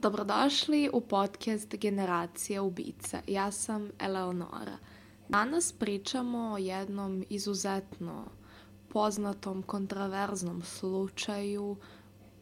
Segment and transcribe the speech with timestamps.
[0.00, 3.20] Dobrodošli u podcast Generacija ubica.
[3.26, 4.78] Ja sam Eleonora.
[5.28, 8.24] Danas pričamo o jednom izuzetno
[8.88, 11.76] poznatom kontraverznom slučaju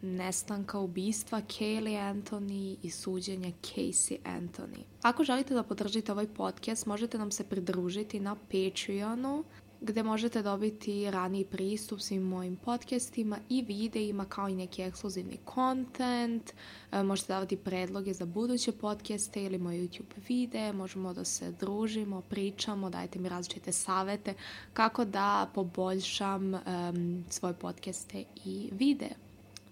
[0.03, 4.83] nestanka ubistva Kaylee Anthony i suđenja Casey Anthony.
[5.03, 9.45] Ako želite da podržite ovaj podcast, možete nam se pridružiti na Patreonu
[9.81, 16.53] gde možete dobiti raniji pristup svim mojim podcastima i videima kao i neki ekskluzivni content.
[16.93, 20.73] E, možete davati predloge za buduće podcaste ili moje YouTube videe.
[20.73, 24.35] Možemo da se družimo, pričamo, dajte mi različite savete
[24.73, 29.15] kako da poboljšam um, svoje podcaste i videe.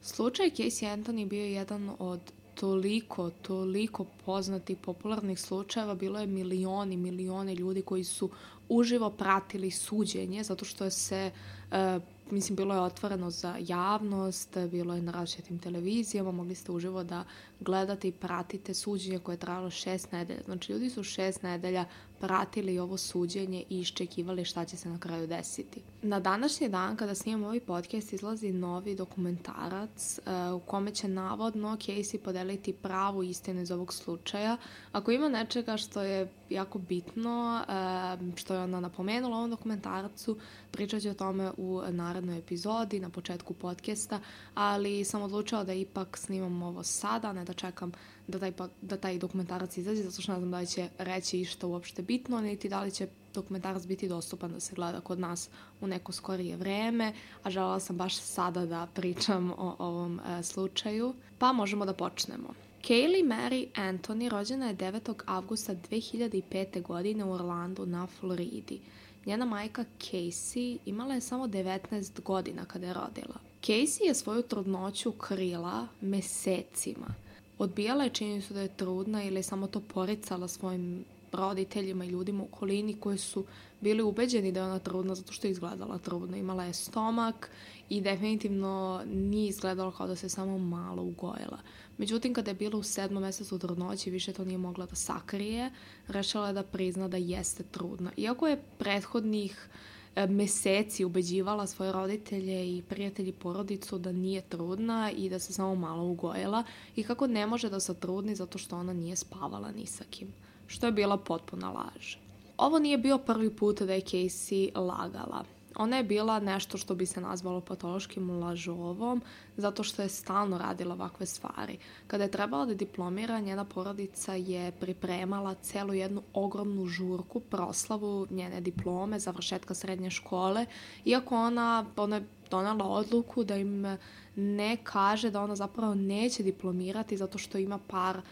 [0.03, 2.21] Slučaj Casey Anthony bio je jedan od
[2.55, 8.31] toliko, toliko poznatih popularnih slučajeva, bilo je milioni, milione ljudi koji su
[8.69, 11.31] uživo pratili suđenje, zato što se,
[11.71, 17.05] uh, mislim, bilo je otvoreno za javnost, bilo je na različitim televizijama, mogli ste uživo
[17.05, 17.25] da
[17.61, 20.43] gledate i pratite suđenje koje je trajalo šest nedelja.
[20.45, 21.85] Znači, ljudi su šest nedelja
[22.25, 25.83] pratili ovo suđenje i iščekivali šta će se na kraju desiti.
[26.03, 31.77] Na današnji dan, kada snimam ovaj podcast, izlazi novi dokumentarac uh, u kome će navodno
[31.77, 34.57] Casey podeliti pravu istinu iz ovog slučaja.
[34.93, 40.39] Ako ima nečega što je jako bitno, uh, što je ona napomenula u ovom dokumentarcu,
[40.71, 44.21] pričat ću o tome u narednoj epizodi, na početku podcasta,
[44.55, 47.93] ali sam odlučila da ipak snimam ovo sada, ne da čekam
[48.27, 51.67] da taj, da taj dokumentarac izađe, zato što ne znam da li će reći išta
[51.67, 55.49] uopšte bitno, niti da li će dokumentarac biti dostupan da se gleda kod nas
[55.81, 61.15] u neko skorije vreme, a želela sam baš sada da pričam o ovom e, slučaju.
[61.39, 62.55] Pa možemo da počnemo.
[62.83, 65.15] Kaylee Mary Anthony rođena je 9.
[65.27, 66.83] avgusta 2005.
[66.83, 68.81] godine u Orlandu na Floridi.
[69.27, 73.35] Njena majka Casey imala je samo 19 godina kada je rodila.
[73.63, 77.24] Casey je svoju trudnoću krila mesecima.
[77.59, 82.43] Odbijala je činjenicu da je trudna ili je samo to poricala svojim roditeljima i ljudima
[82.43, 83.45] u okolini koji su
[83.81, 86.37] bili ubeđeni da je ona trudna zato što je izgledala trudno.
[86.37, 87.51] Imala je stomak
[87.89, 91.59] i definitivno nije izgledalo kao da se samo malo ugojila.
[91.99, 95.71] Međutim, kada je bila u sedmom mesecu trudnoći, više to nije mogla da sakrije,
[96.09, 98.11] rešila je da prizna da jeste trudna.
[98.17, 99.94] Iako je prethodnih e,
[100.29, 106.05] meseci ubeđivala svoje roditelje i prijatelji porodicu da nije trudna i da se samo malo
[106.05, 106.65] ugojila
[106.97, 110.29] i kako ne može da se trudni zato što ona nije spavala ni sa kim,
[110.67, 112.17] što je bila potpuna laž.
[112.57, 115.45] Ovo nije bio prvi put da je Casey lagala.
[115.77, 119.23] Ona je bila nešto što bi se nazvalo patološkim lažovom,
[119.57, 121.79] zato što je stalno radila ovakve stvari.
[122.07, 128.61] Kada je trebala da diplomira, njena porodica je pripremala celu jednu ogromnu žurku, proslavu njene
[128.61, 130.67] diplome, završetka srednje škole,
[131.05, 133.97] iako ona, ona je donala odluku da im
[134.37, 138.25] ne kaže da ona zapravo neće diplomirati zato što ima par uh,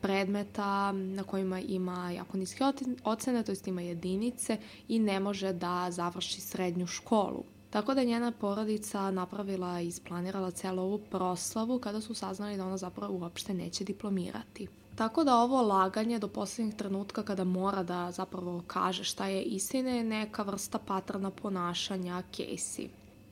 [0.00, 2.64] predmeta na kojima ima jako niske
[3.04, 4.56] ocene, to jest ima jedinice
[4.88, 7.44] i ne može da završi srednju školu.
[7.70, 12.66] Tako da je njena porodica napravila i isplanirala celu ovu proslavu kada su saznali da
[12.66, 14.68] ona zapravo uopšte neće diplomirati.
[14.94, 19.90] Tako da ovo laganje do poslednjeg trenutka kada mora da zapravo kaže šta je istina
[19.90, 22.88] je neka vrsta patrna ponašanja Casey.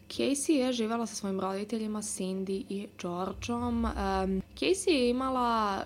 [0.08, 3.84] Casey je živela sa svojim roditeljima Cindy i Georgeom.
[3.84, 3.92] Um,
[4.56, 5.82] Casey je imala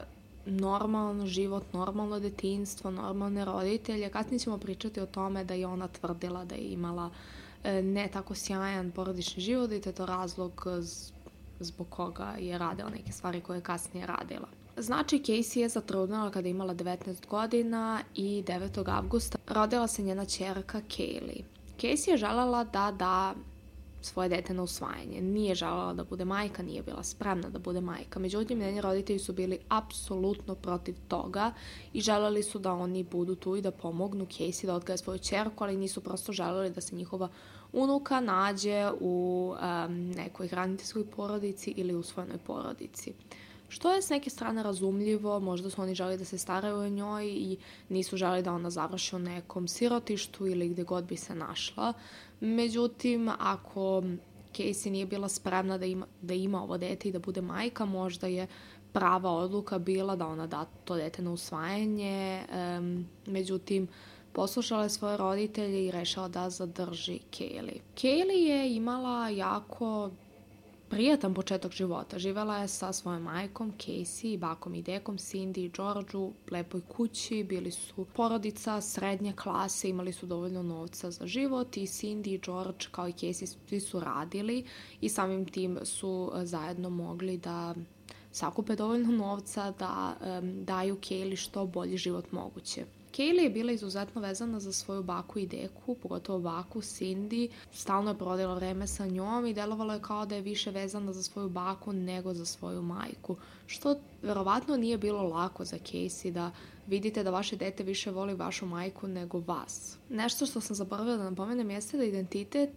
[0.50, 4.10] normalno život, normalno detinstvo, normalne roditelje.
[4.10, 7.10] Kasnije ćemo pričati o tome da je ona tvrdila da je imala
[7.64, 10.66] e, ne tako sjajan porodični život i da je to razlog
[11.60, 14.48] zbog koga je radila neke stvari koje je kasnije radila.
[14.76, 18.90] Znači, Casey je zatrudnila kada je imala 19 godina i 9.
[18.90, 21.42] avgusta rodila se njena čerka Kaylee.
[21.78, 23.34] Casey je želela da da
[24.02, 25.20] svoje dete na usvajanje.
[25.20, 28.20] Nije želala da bude majka, nije bila spremna da bude majka.
[28.20, 31.52] Međutim, njeni roditelji su bili apsolutno protiv toga
[31.92, 35.64] i želeli su da oni budu tu i da pomognu Casey da odgaje svoju čerku,
[35.64, 37.28] ali nisu prosto želeli da se njihova
[37.72, 39.54] unuka nađe u
[39.86, 43.12] um, nekoj hraniteljskoj porodici ili u svojnoj porodici.
[43.68, 47.26] Što je s neke strane razumljivo, možda su oni želi da se staraju o njoj
[47.26, 47.56] i
[47.88, 51.92] nisu želi da ona završi u nekom sirotištu ili gde god bi se našla.
[52.40, 54.02] Međutim, ako
[54.54, 58.26] Casey nije bila spremna da ima, da ima ovo dete i da bude majka, možda
[58.26, 58.46] je
[58.92, 62.42] prava odluka bila da ona da to dete na usvajanje.
[62.78, 63.88] Um, međutim,
[64.32, 67.80] poslušala je svoje roditelje i rešila da zadrži Kaylee.
[67.96, 70.10] Kaylee je imala jako
[70.90, 72.18] prijatan početak života.
[72.18, 77.44] Živela je sa svojom majkom, Casey, bakom i dekom, Cindy i George u lepoj kući.
[77.44, 82.86] Bili su porodica srednje klase, imali su dovoljno novca za život i Cindy i George
[82.90, 84.64] kao i Casey svi su radili
[85.00, 87.74] i samim tim su zajedno mogli da
[88.32, 92.97] sakupe dovoljno novca da um, daju Kaylee što bolji život moguće.
[93.18, 97.50] Kaylee je bila izuzetno vezana za svoju baku i deku, pogotovo baku Cindy.
[97.72, 101.22] Stalno je prodala vreme sa njom i delovalo je kao da je više vezana za
[101.22, 103.36] svoju baku nego za svoju majku.
[103.66, 106.50] Što verovatno nije bilo lako za Casey da
[106.86, 109.96] vidite da vaše dete više voli vašu majku nego vas.
[110.08, 112.70] Nešto što sam zaboravila da napomenem jeste da identitet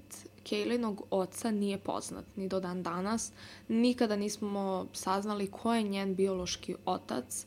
[0.44, 3.32] Kaylinog oca nije poznat ni do dan danas.
[3.68, 7.46] Nikada nismo saznali ko je njen biološki otac.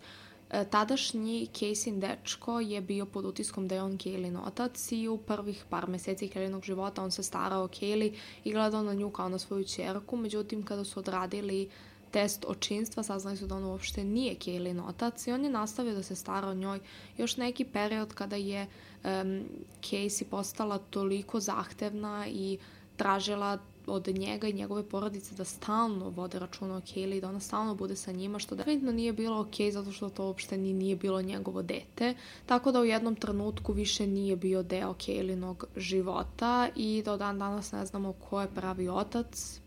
[0.70, 5.64] Tadašnji Casey dečko je bio pod utiskom da je on Kaylin otac i u prvih
[5.70, 8.14] par meseci Kaylinog života on se starao o Kayli
[8.44, 10.16] i gledao na nju kao na svoju čerku.
[10.16, 11.70] Međutim, kada su odradili
[12.10, 16.02] test očinstva, saznali su da on uopšte nije Kaylin otac i on je nastavio da
[16.02, 16.80] se stara o njoj
[17.18, 18.66] još neki period kada je
[19.04, 19.42] um,
[19.82, 22.58] Casey postala toliko zahtevna i
[22.96, 27.74] tražila od njega i njegove porodice da stalno vode računa o Kaylee, da ona stalno
[27.74, 31.22] bude sa njima, što definitivno nije bilo ok zato što to uopšte ni nije bilo
[31.22, 32.14] njegovo dete.
[32.46, 37.72] Tako da u jednom trenutku više nije bio deo Kaylinog života i do dan danas
[37.72, 39.60] ne znamo ko je pravi otac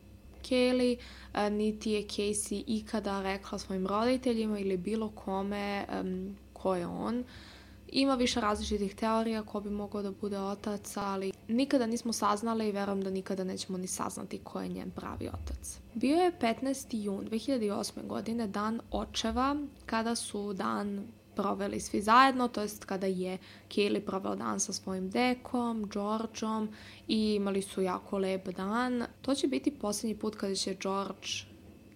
[0.50, 0.98] Kaylee,
[1.52, 7.24] niti je Casey ikada rekla svojim roditeljima ili bilo kome um, ko je on.
[7.92, 12.72] Ima više različitih teorija ko bi mogao da bude otac, ali nikada nismo saznali i
[12.72, 15.80] verujem da nikada nećemo ni saznati ko je njen pravi otac.
[15.94, 17.04] Bio je 15.
[17.04, 18.08] jun 2008.
[18.08, 19.56] godine dan očeva,
[19.86, 23.38] kada su dan proveli svi zajedno, to jest kada je
[23.70, 26.70] Kaylee proveo dan sa svojim dekom, Georgeom
[27.08, 29.04] i imali su jako lep dan.
[29.22, 31.28] To će biti poslednji put kada će George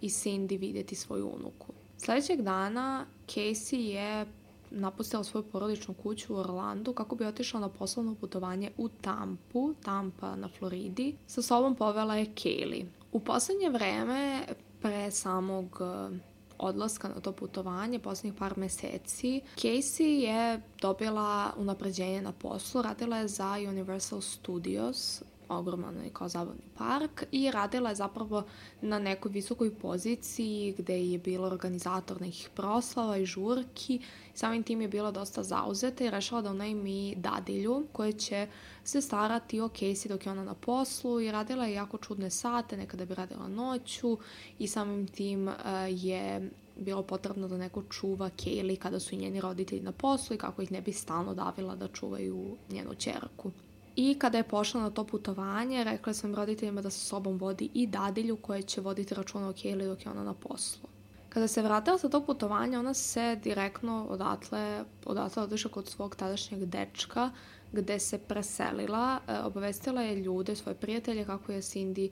[0.02, 1.74] i Cindy videti svoju unuku.
[1.98, 4.26] Sledećeg dana Casey je
[4.71, 10.35] napustila svoju porodičnu kuću u Orlandu kako bi otišla na poslovno putovanje u Tampu, Tampa
[10.35, 11.15] na Floridi.
[11.27, 12.85] Sa sobom povela je Kaylee.
[13.12, 14.45] U poslednje vreme,
[14.81, 16.18] pre samog eh,
[16.57, 23.27] odlaska na to putovanje, poslednjih par meseci, Casey je dobila unapređenje na poslu, radila je
[23.27, 25.23] za Universal Studios,
[25.57, 28.44] ogroman kao zabavni park i radila je zapravo
[28.81, 34.00] na nekoj visokoj poziciji gde je bila organizator nekih proslava i žurki.
[34.33, 38.48] Samim tim je bila dosta zauzeta i rešila da unajmi dadilju koja će
[38.83, 42.77] se starati o Casey dok je ona na poslu i radila je jako čudne sate,
[42.77, 44.18] nekada bi radila noću
[44.59, 45.54] i samim tim uh,
[45.89, 50.62] je bilo potrebno da neko čuva Kaylee kada su njeni roditelji na poslu i kako
[50.62, 53.51] ih ne bi stalno davila da čuvaju njenu čerku.
[53.96, 57.88] I kada je pošla na to putovanje, rekla sam roditeljima da sa sobom vodi i
[57.88, 60.90] dadilju koja će voditi računa o Kaylee dok je ona na poslu.
[61.30, 66.66] Kada se vratila sa tog putovanja, ona se direktno odatle, odatle otišla kod svog tadašnjeg
[66.66, 67.32] dečka,
[67.72, 72.10] gde se preselila, e, obavestila je ljude, svoje prijatelje, kako je Cindy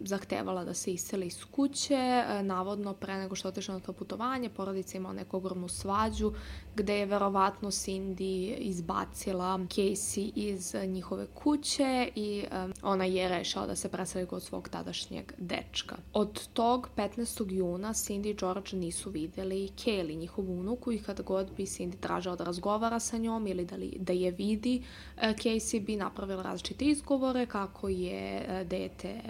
[0.00, 4.48] zahtevala da se iseli iz kuće, e, navodno pre nego što otišla na to putovanje,
[4.48, 6.32] porodica imala neku ogromnu svađu
[6.74, 13.76] gde je verovatno Cindy izbacila Casey iz njihove kuće i um, ona je rešala da
[13.76, 15.96] se preseli kod svog tadašnjeg dečka.
[16.12, 17.52] Od tog 15.
[17.52, 22.36] juna Cindy i George nisu videli Kelly, njihovu unuku i kada god bi Cindy tražila
[22.36, 24.82] da razgovara sa njom ili da, li, da je vidi,
[25.16, 29.20] uh, Casey bi napravila različite izgovore kako je dete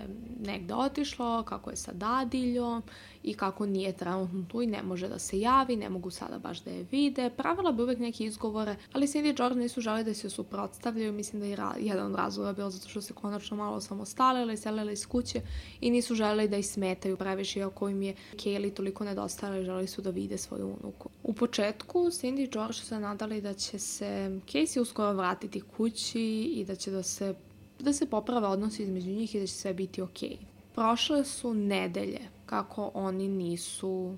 [0.60, 2.82] negde otišlo, kako je sa dadiljom
[3.22, 6.60] i kako nije trenutno tu i ne može da se javi, ne mogu sada baš
[6.60, 7.30] da je vide.
[7.30, 11.12] Pravila bi uvek neke izgovore, ali Cindy i George nisu želi da se suprotstavljaju.
[11.12, 15.06] Mislim da je jedan od razloga bilo zato što se konačno malo samostalili, selili iz
[15.06, 15.40] kuće
[15.80, 19.86] i nisu želeli da ih smetaju previše, iako im je Kaylee toliko nedostala i želeli
[19.86, 21.08] su da vide svoju unuku.
[21.22, 26.52] U početku Cindy i George su se nadali da će se Casey uskoro vratiti kući
[26.54, 27.34] i da će da se
[27.82, 30.28] da se poprave odnosi između njih i da će sve biti okej.
[30.28, 30.44] Okay.
[30.74, 34.14] Prošle su nedelje kako oni nisu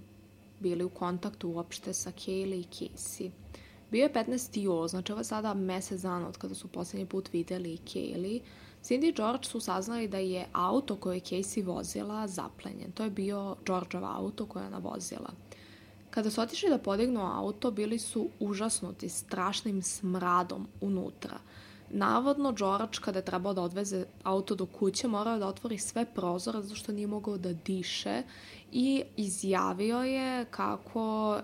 [0.61, 3.31] bili u kontaktu uopšte sa Kaylee i Casey.
[3.90, 4.61] Bio je 15.
[4.61, 8.40] jul, znači ovo je sada mesec dana od kada su poslednji put videli Kaylee.
[8.83, 12.92] Cindy i George su saznali da je auto koje je Casey vozila zaplenjen.
[12.92, 15.31] To je bio Georgeov auto koje je ona vozila.
[16.11, 21.38] Kada su otišli da podignu auto, bili su užasnuti strašnim smradom unutra.
[21.93, 26.63] Navodno, George, kada je trebao da odveze auto do kuće, morao da otvori sve prozore
[26.63, 28.23] zato što nije mogao da diše
[28.73, 31.39] i izjavio je kako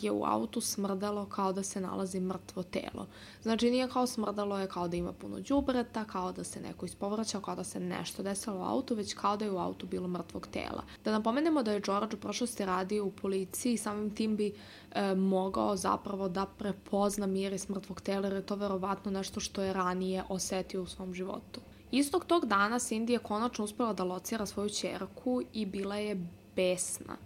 [0.00, 3.06] je u autu smrdalo kao da se nalazi mrtvo telo.
[3.42, 7.40] Znači nije kao smrdalo je kao da ima puno đubreta, kao da se neko ispovraćao,
[7.40, 10.46] kao da se nešto desilo u autu, već kao da je u autu bilo mrtvog
[10.46, 10.82] tela.
[11.04, 14.54] Da napomenemo da je George u prošlosti radio u policiji samim tim bi
[14.92, 19.72] e, mogao zapravo da prepozna miris mrtvog tela jer je to verovatno nešto što je
[19.72, 21.60] ranije osetio u svom životu.
[21.90, 27.16] Istog tog dana Cindy je konačno uspela da locira svoju čerku i bila je besna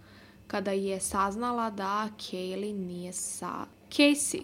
[0.47, 4.41] kada je saznala da Kaylee nije sa Casey.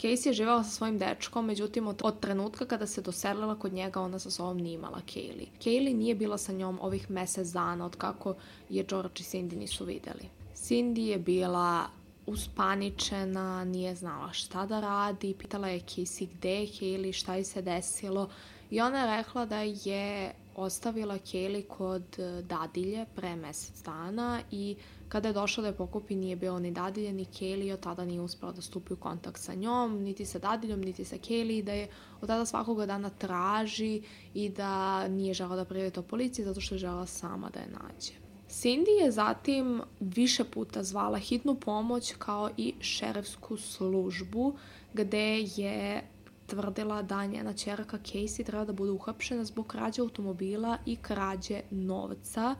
[0.00, 4.00] Casey je živala sa svojim dečkom, međutim od, od trenutka kada se doselila kod njega
[4.00, 5.48] ona sa sobom nije imala Kaylee.
[5.64, 8.34] Kaylee nije bila sa njom ovih mesec dana od kako
[8.68, 10.28] je George i Cindy nisu videli.
[10.54, 11.86] Cindy je bila
[12.26, 17.62] uspaničena, nije znala šta da radi, pitala je Casey gde je Kaylee, šta je se
[17.62, 18.28] desilo
[18.70, 24.76] i ona je rekla da je ostavila Kaylee kod e, dadilje pre mesec dana i
[25.08, 28.20] kada je došla da je pokupi nije bilo ni dadilje ni Kaylee od tada nije
[28.20, 31.88] uspela da stupi u kontakt sa njom, niti sa dadiljom, niti sa Kaylee da je
[32.20, 34.02] od tada svakoga dana traži
[34.34, 37.68] i da nije žela da prijavi to policiji zato što je žela sama da je
[37.68, 38.30] nađe.
[38.50, 44.56] Cindy je zatim više puta zvala hitnu pomoć kao i šerefsku službu
[44.94, 46.02] gde je
[46.50, 52.54] tvrdila da njena čerka Casey treba da bude uhapšena zbog krađe automobila i krađe novca.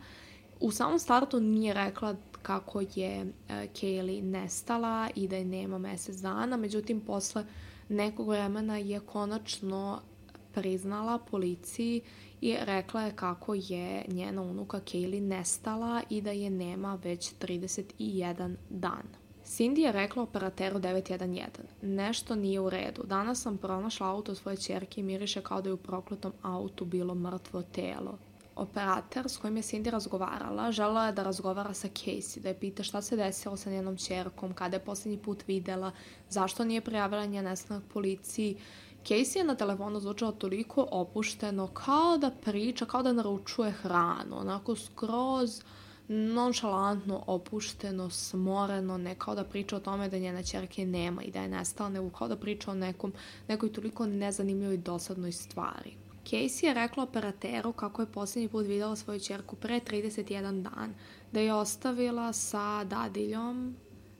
[0.59, 6.15] U samom startu nije rekla kako je e, Kaylee nestala i da je nema mesec
[6.15, 7.45] dana, međutim posle
[7.89, 10.01] nekog vremena je konačno
[10.53, 12.01] priznala policiji
[12.41, 18.55] i rekla je kako je njena unuka Kaylee nestala i da je nema već 31
[18.69, 19.20] dan.
[19.51, 21.47] Cindy je rekla operateru 911.
[21.81, 23.03] Nešto nije u redu.
[23.03, 27.15] Danas sam pronašla auto svoje čerke i miriše kao da je u prokletom autu bilo
[27.15, 28.17] mrtvo telo.
[28.55, 32.83] Operator s kojim je Cindy razgovarala žela je da razgovara sa Casey, da je pita
[32.83, 35.91] šta se desilo sa njenom čerkom, kada je poslednji put videla,
[36.29, 38.57] zašto nije prijavila njen nestanak policiji.
[39.03, 44.75] Casey je na telefonu zvučala toliko opušteno, kao da priča, kao da naručuje hranu, onako
[44.75, 45.61] skroz
[46.07, 51.41] nonšalantno, opušteno, smoreno, ne kao da priča o tome da njena čerke nema i da
[51.41, 53.13] je nestala, nego kao da priča o nekom,
[53.47, 55.93] nekoj toliko nezanimljivoj dosadnoj stvari.
[56.25, 60.93] Casey je rekla operateru kako je poslednji put videla svoju čerku pre 31 dan,
[61.31, 63.75] da je ostavila sa dadiljom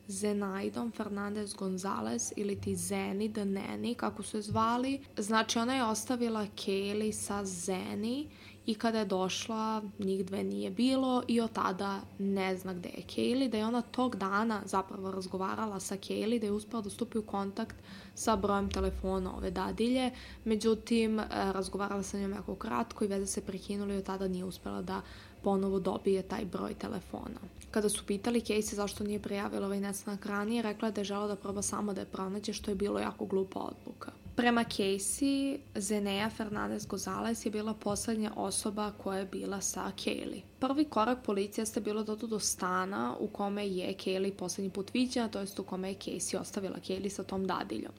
[0.07, 5.01] Zenaidom Fernandez Gonzalez ili ti Zeni the Nanny, kako su je zvali.
[5.17, 8.27] Znači ona je ostavila Kaylee sa Zeni
[8.65, 13.03] i kada je došla njih dve nije bilo i od tada ne zna gde je
[13.07, 17.17] Kaylee, da je ona tog dana zapravo razgovarala sa Kaylee, da je uspela da stupi
[17.17, 17.75] u kontakt
[18.15, 20.11] sa brojem telefona ove dadilje,
[20.45, 24.45] međutim e, razgovarala sa njom jako kratko i veze se prekinuli i od tada nije
[24.45, 25.01] uspela da
[25.43, 27.39] ponovo dobije taj broj telefona.
[27.71, 31.27] Kada su pitali Casey zašto nije prijavila ovaj nestanak ranije, rekla je da je žela
[31.27, 34.20] da proba samo da je pronađe, što je bilo jako glupa odluka.
[34.41, 40.41] Prema Casey, Zenea Fernandez Gonzalez je bila poslednja osoba koja je bila sa Kaylee.
[40.59, 45.27] Prvi korak policije ste bilo dotu do stana u kome je Kaylee poslednji put viđena,
[45.27, 47.91] to jest u kome je Casey ostavila Kaylee sa tom dadiljom.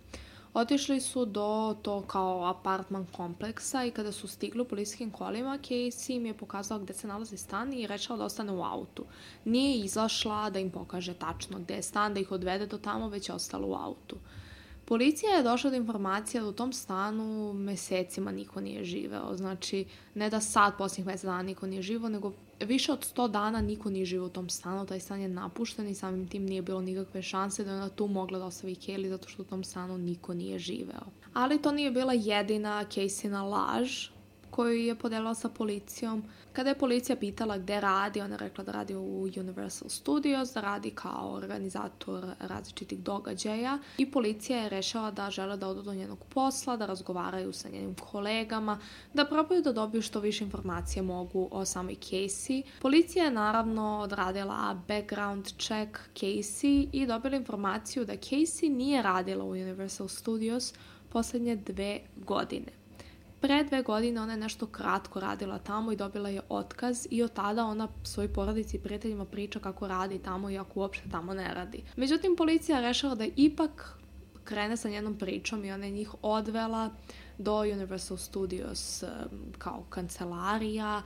[0.55, 6.17] Otišli su do to kao apartman kompleksa i kada su stigli u policijskim kolima, Casey
[6.17, 9.05] im je pokazala gde se nalazi stan i rečala da ostane u autu.
[9.45, 13.29] Nije izašla da im pokaže tačno gde je stan, da ih odvede do tamo, već
[13.29, 14.17] je ostala u autu.
[14.85, 19.37] Policija je došla do informacija da u tom stanu mesecima niko nije živeo.
[19.37, 19.85] Znači,
[20.15, 23.91] ne da sad, posljednjih mesec dana niko nije živo, nego više od 100 dana niko
[23.91, 24.87] nije živo u tom stanu.
[24.87, 28.07] Taj stan je napušten i samim tim nije bilo nikakve šanse da je ona tu
[28.07, 31.05] mogla da ostavi Kelly zato što u tom stanu niko nije živeo.
[31.33, 34.09] Ali to nije bila jedina Casey-na laž
[34.53, 36.23] koju je podelila sa policijom.
[36.53, 40.61] Kada je policija pitala gde radi, ona je rekla da radi u Universal Studios, da
[40.61, 46.19] radi kao organizator različitih događaja i policija je rešila da žele da odu do njenog
[46.35, 48.79] posla, da razgovaraju sa njenim kolegama,
[49.15, 52.63] da probaju da dobiju što više informacije mogu o samoj Casey.
[52.81, 59.51] Policija je naravno odradila background check Casey i dobila informaciju da Casey nije radila u
[59.51, 60.75] Universal Studios
[61.09, 62.82] poslednje dve godine.
[63.43, 67.33] Pre dve godine ona je nešto kratko radila tamo i dobila je otkaz i od
[67.33, 71.83] tada ona svoj porodici i prijateljima priča kako radi tamo iako uopšte tamo ne radi.
[71.97, 73.99] Međutim, policija rešila da ipak
[74.45, 76.91] krene sa njenom pričom i ona je njih odvela
[77.39, 79.05] do Universal Studios
[79.59, 81.03] kao kancelarija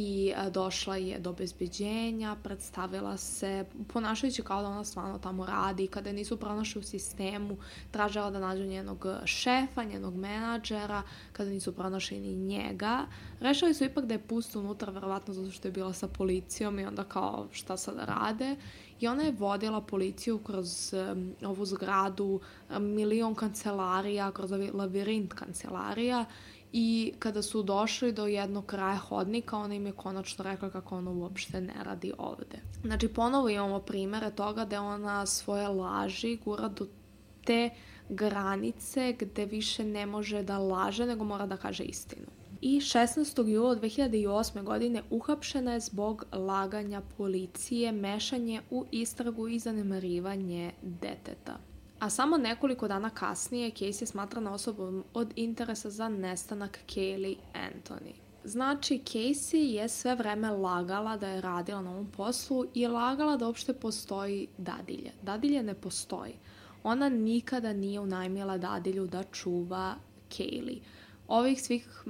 [0.00, 6.08] i došla je do bezbeđenja, predstavila se, ponašajući kao da ona stvarno tamo radi, kada
[6.08, 7.56] je nisu pronašli u sistemu,
[7.90, 11.02] tražila da nađu njenog šefa, njenog menadžera,
[11.32, 13.06] kada nisu pronašli ni njega.
[13.40, 16.86] Rešali su ipak da je pusto unutra, verovatno zato što je bila sa policijom i
[16.86, 18.56] onda kao šta sada rade.
[19.00, 22.40] I ona je vodila policiju kroz um, ovu zgradu,
[22.80, 26.24] milion kancelarija, kroz lavirint kancelarija
[26.72, 31.10] i kada su došli do jednog kraja hodnika, ona im je konačno rekla kako ona
[31.10, 32.60] uopšte ne radi ovde.
[32.82, 36.86] Znači, ponovo imamo primere toga da ona svoje laži gura do
[37.44, 37.70] te
[38.08, 42.26] granice gde više ne može da laže, nego mora da kaže istinu.
[42.60, 43.48] i 16.
[43.48, 44.62] jula 2008.
[44.62, 51.58] godine uhapšena je zbog laganja policije, mešanje u istragu i zanemarivanje deteta.
[51.98, 58.12] A samo nekoliko dana kasnije Casey je smatrana osobom od interesa za nestanak Kaylee Anthony.
[58.44, 63.46] Znači, Casey je sve vreme lagala da je radila na ovom poslu i lagala da
[63.46, 65.12] uopšte postoji dadilje.
[65.22, 66.32] Dadilje ne postoji.
[66.82, 69.94] Ona nikada nije unajmila dadilju da čuva
[70.30, 70.80] Kaylee
[71.28, 72.02] ovih svih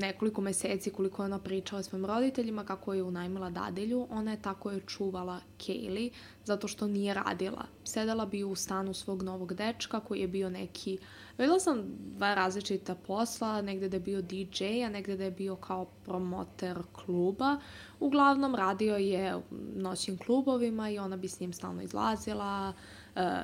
[0.00, 4.70] nekoliko meseci koliko je ona pričala svojim roditeljima kako je unajmila dadilju, ona je tako
[4.70, 6.10] je čuvala Kaylee
[6.44, 7.64] zato što nije radila.
[7.84, 10.98] Sedela bi u stanu svog novog dečka koji je bio neki,
[11.38, 11.82] videla sam
[12.16, 16.78] dva različita posla, negde da je bio DJ, a negde da je bio kao promoter
[16.92, 17.56] kluba.
[18.00, 19.36] Uglavnom radio je
[19.76, 22.97] noćnim klubovima i ona bi s njim stalno izlazila, uh,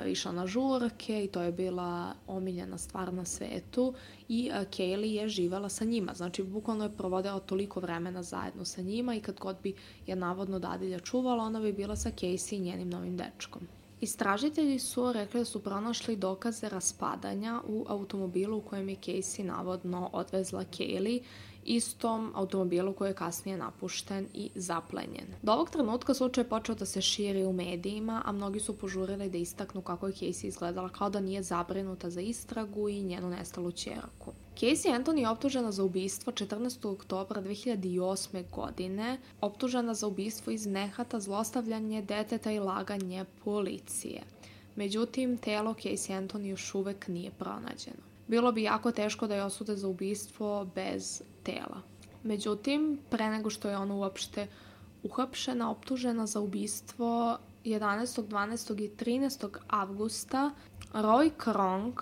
[0.06, 3.94] išla na žurke i to je bila omiljena stvar na svetu
[4.28, 6.14] i uh, Kaylee je živala sa njima.
[6.14, 9.74] Znači, bukvalno je provodila toliko vremena zajedno sa njima i kad god bi
[10.06, 13.68] je navodno dadilja čuvala, ona bi bila sa Casey i njenim novim dečkom.
[14.00, 20.10] Istražitelji su rekli da su pronašli dokaze raspadanja u automobilu u kojem je Casey navodno
[20.12, 21.22] odvezla Kaylee
[21.64, 25.26] istom automobilu koji je kasnije napušten i zaplenjen.
[25.42, 29.30] Do ovog trenutka slučaj je počeo da se širi u medijima, a mnogi su požurili
[29.30, 33.72] da istaknu kako je Casey izgledala kao da nije zabrinuta za istragu i njenu nestalu
[33.72, 34.32] čeraku.
[34.56, 36.92] Casey Anthony je optužena za ubistvo 14.
[36.92, 38.50] oktobra 2008.
[38.50, 44.22] godine, optužena za ubistvo iz nehata, zlostavljanje deteta i laganje policije.
[44.76, 48.02] Međutim, telo Casey Anthony još uvek nije pronađeno.
[48.26, 51.82] Bilo bi jako teško da je osude za ubistvo bez tela.
[52.22, 54.46] Međutim, pre nego što je ona uopšte
[55.02, 58.84] uhapšena, optužena za ubistvo 11., 12.
[58.84, 59.56] i 13.
[59.68, 60.50] avgusta,
[60.92, 62.00] Roy Kronk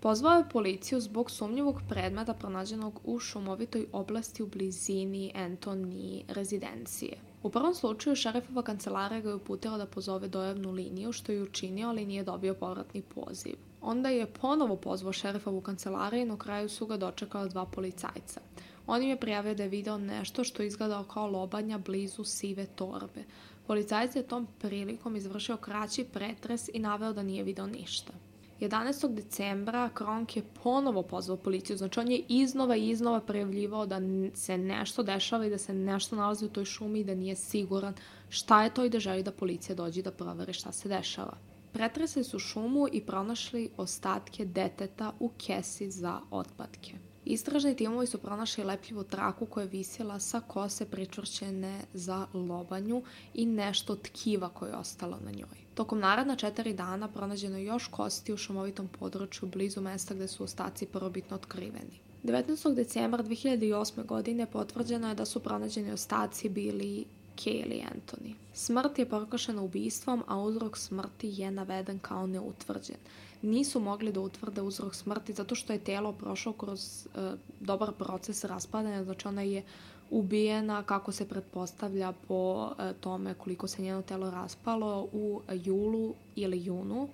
[0.00, 7.16] pozvao je policiju zbog sumnjivog predmeta pronađenog u šumovitoj oblasti u blizini Anthony rezidencije.
[7.42, 11.88] U prvom slučaju šerifova kancelarija ga je uputila da pozove dojavnu liniju, što je učinio,
[11.88, 13.54] ali nije dobio povratni poziv.
[13.80, 18.40] Onda je ponovo pozvao šerifovu kancelariju i na kraju su ga dočekala dva policajca.
[18.86, 23.24] On im je prijavio da je video nešto što izgledao kao lobanja blizu sive torbe.
[23.66, 28.12] Policajac je tom prilikom izvršio kraći pretres i naveo da nije video ništa.
[28.60, 29.14] 11.
[29.14, 34.00] decembra Kronk je ponovo pozvao policiju, znači on je iznova i iznova prijavljivao da
[34.34, 37.94] se nešto dešava i da se nešto nalazi u toj šumi i da nije siguran
[38.28, 41.36] šta je to i da želi da policija dođe da provere šta se dešava.
[41.72, 47.03] Pretresli su šumu i pronašli ostatke deteta u kesi za otpadke.
[47.24, 53.02] Istražni timovi su pronašli lepljivu traku koja je visjela sa kose pričvršćene za lobanju
[53.34, 55.64] i nešto tkiva koje je ostalo na njoj.
[55.74, 60.44] Tokom naredna četiri dana pronađeno je još kosti u šumovitom području blizu mesta gde su
[60.44, 62.00] ostaci prvobitno otkriveni.
[62.24, 62.74] 19.
[62.74, 64.06] decembra 2008.
[64.06, 67.04] godine potvrđeno je da su pronađeni ostaci bili
[67.36, 68.34] Kaylee Anthony.
[68.52, 72.96] Smrt je proglašena ubistvom, a uzrok smrti je naveden kao neutvrđen.
[73.42, 78.44] Nisu mogli da utvrde uzrok smrti zato što je telo prošlo kroz e, dobar proces
[78.44, 79.62] raspadanja, znači ona je
[80.10, 86.64] ubijena kako se pretpostavlja po e, tome koliko se njeno telo raspalo u julu ili
[86.64, 87.08] junu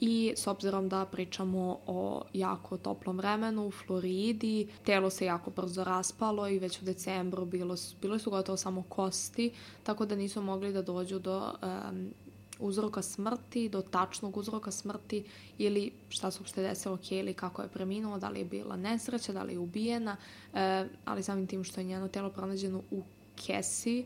[0.00, 5.84] i s obzirom da pričamo o jako toplom vremenu u Floridi, telo se jako brzo
[5.84, 10.72] raspalo i već u decembru bilo, bilo su gotovo samo kosti, tako da nisu mogli
[10.72, 12.10] da dođu do um,
[12.58, 15.24] uzroka smrti, do tačnog uzroka smrti
[15.58, 19.42] ili šta se uopšte desilo Kelly, kako je preminula, da li je bila nesreća, da
[19.42, 20.16] li je ubijena,
[20.54, 23.02] e, ali samim tim što je njeno telo pronađeno u
[23.46, 24.04] kesi,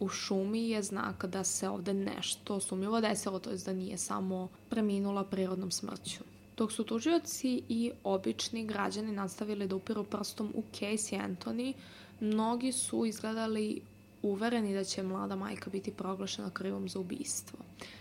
[0.00, 4.48] u šumi je znak da se ovde nešto sumnjivo desilo, to je da nije samo
[4.68, 6.24] preminula prirodnom smrću.
[6.56, 11.72] Dok su tužioci i obični građani nastavili da upiru prstom u Casey Anthony,
[12.20, 13.82] mnogi su izgledali
[14.22, 17.58] uvereni da će mlada majka biti proglašena krivom za ubistvo.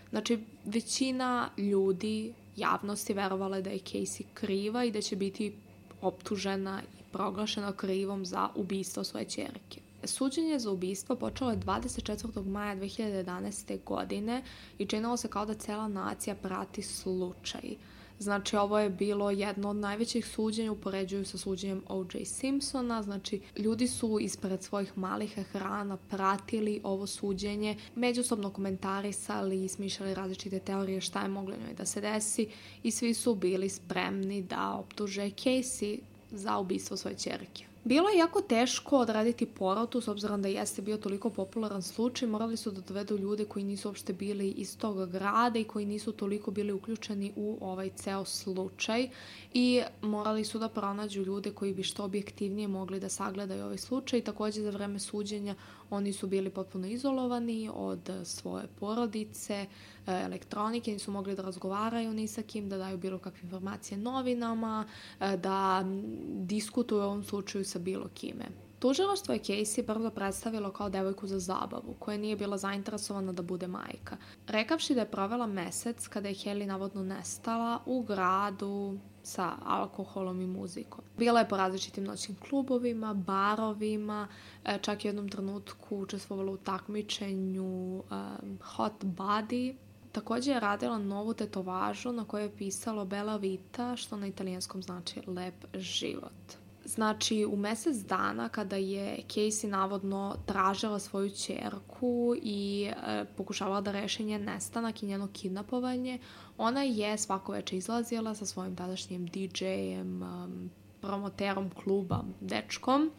[0.10, 5.54] Znači, većina ljudi, javnosti, verovala da je Casey kriva i da će biti
[6.02, 9.85] optužena i proglašena krivom za ubistvo svoje čerke.
[10.08, 12.46] Suđenje za ubistvo počelo je 24.
[12.46, 13.84] maja 2011.
[13.86, 14.44] godine
[14.78, 17.76] i činilo se kao da cela nacija prati slučaj.
[18.20, 22.26] Znači, ovo je bilo jedno od najvećih suđenja, upoređuju sa suđenjem O.J.
[22.26, 30.14] Simpsona, znači, ljudi su ispred svojih malih ekrana pratili ovo suđenje, međusobno komentarisali i smišljali
[30.14, 32.48] različite teorije šta je moglo njoj da se desi
[32.84, 36.00] i svi su bili spremni da optuže Casey
[36.32, 37.75] za ubistvo svoje čerke.
[37.86, 42.28] Bilo je jako teško odraditi porotu, s obzirom da jeste bio toliko popularan slučaj.
[42.28, 46.12] Morali su da dovedu ljude koji nisu uopšte bili iz tog grada i koji nisu
[46.12, 49.10] toliko bili uključeni u ovaj ceo slučaj.
[49.54, 54.22] I morali su da pronađu ljude koji bi što objektivnije mogli da sagledaju ovaj slučaj.
[54.22, 55.56] Takođe, za vreme suđenja
[55.90, 59.68] oni su bili potpuno izolovani od svoje porodice, e,
[60.06, 64.86] elektronike, nisu mogli da razgovaraju ni sa kim, da daju bilo kakve informacije novinama,
[65.20, 65.86] e, da
[66.30, 68.46] diskutuju u ovom slučaju sa bilo kime.
[68.80, 73.68] Tužilaštvo je Casey brzo predstavilo kao devojku za zabavu, koja nije bila zainteresovana da bude
[73.68, 74.18] majka.
[74.48, 80.48] Rekavši da je provela mesec kada je Haley navodno nestala u gradu sa alkoholom i
[80.48, 81.04] muzikom.
[81.18, 84.28] Bila je po različitim noćnim klubovima, barovima,
[84.66, 89.76] e, čak i jednom trenutku učestvovala u takmičenju um, Hot Body,
[90.16, 95.22] Takođe je radila novu tetovažu na kojoj je pisalo Bella Vita, što na italijanskom znači
[95.28, 96.65] lep život.
[96.86, 103.92] Znači, u mesec dana kada je Casey navodno tražila svoju čerku i e, pokušavala da
[103.92, 106.20] reši njen nestanak i njeno kidnapovanje,
[106.58, 110.70] ona je svako veče izlazila sa svojim tadašnjim DJ-em, um,
[111.02, 113.12] promoterom kluba, dečkom,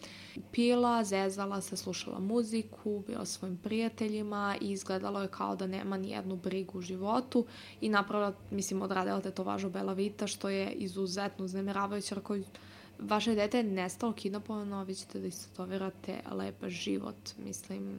[0.53, 6.11] pila, zezala se, slušala muziku, bila svojim prijateljima i izgledalo je kao da nema ni
[6.11, 7.47] jednu brigu u životu
[7.81, 12.45] i napravila, mislim, odradila tetovažu Bela Vita, što je izuzetno uznemiravajuće, jer koji
[12.99, 17.17] vaše dete je nestalo kidnapovano, vi ćete da istetovirate lep život.
[17.39, 17.99] Mislim,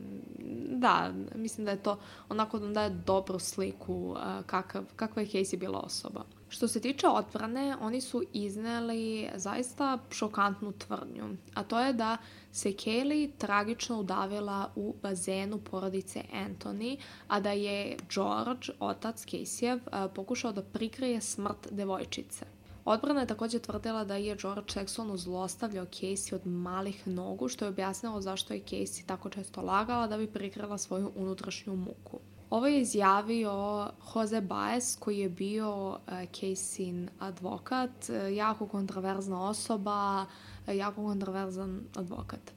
[0.69, 5.79] da, mislim da je to onako da daje dobru sliku kakav, kakva je Casey bila
[5.79, 6.23] osoba.
[6.49, 12.17] Što se tiče odbrane, oni su izneli zaista šokantnu tvrdnju, a to je da
[12.51, 19.79] se Kaylee tragično udavila u bazenu porodice Anthony, a da je George, otac Caseyjev,
[20.15, 22.56] pokušao da prikrije smrt devojčice.
[22.87, 27.69] Odbrana je takođe tvrdila da je George seksualno zlostavljao Casey od malih nogu, što je
[27.69, 32.19] objasnilo zašto je Casey tako često lagala da bi prikrila svoju unutrašnju muku.
[32.49, 40.25] Ovo je izjavio Jose Baez, koji je bio uh, Casey advokat, uh, jako kontroverzna osoba,
[40.67, 42.51] uh, jako kontroverzan advokat.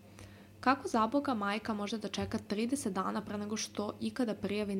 [0.60, 4.78] Kako za Boga majka može da čeka 30 dana pre nego što ikada prijavi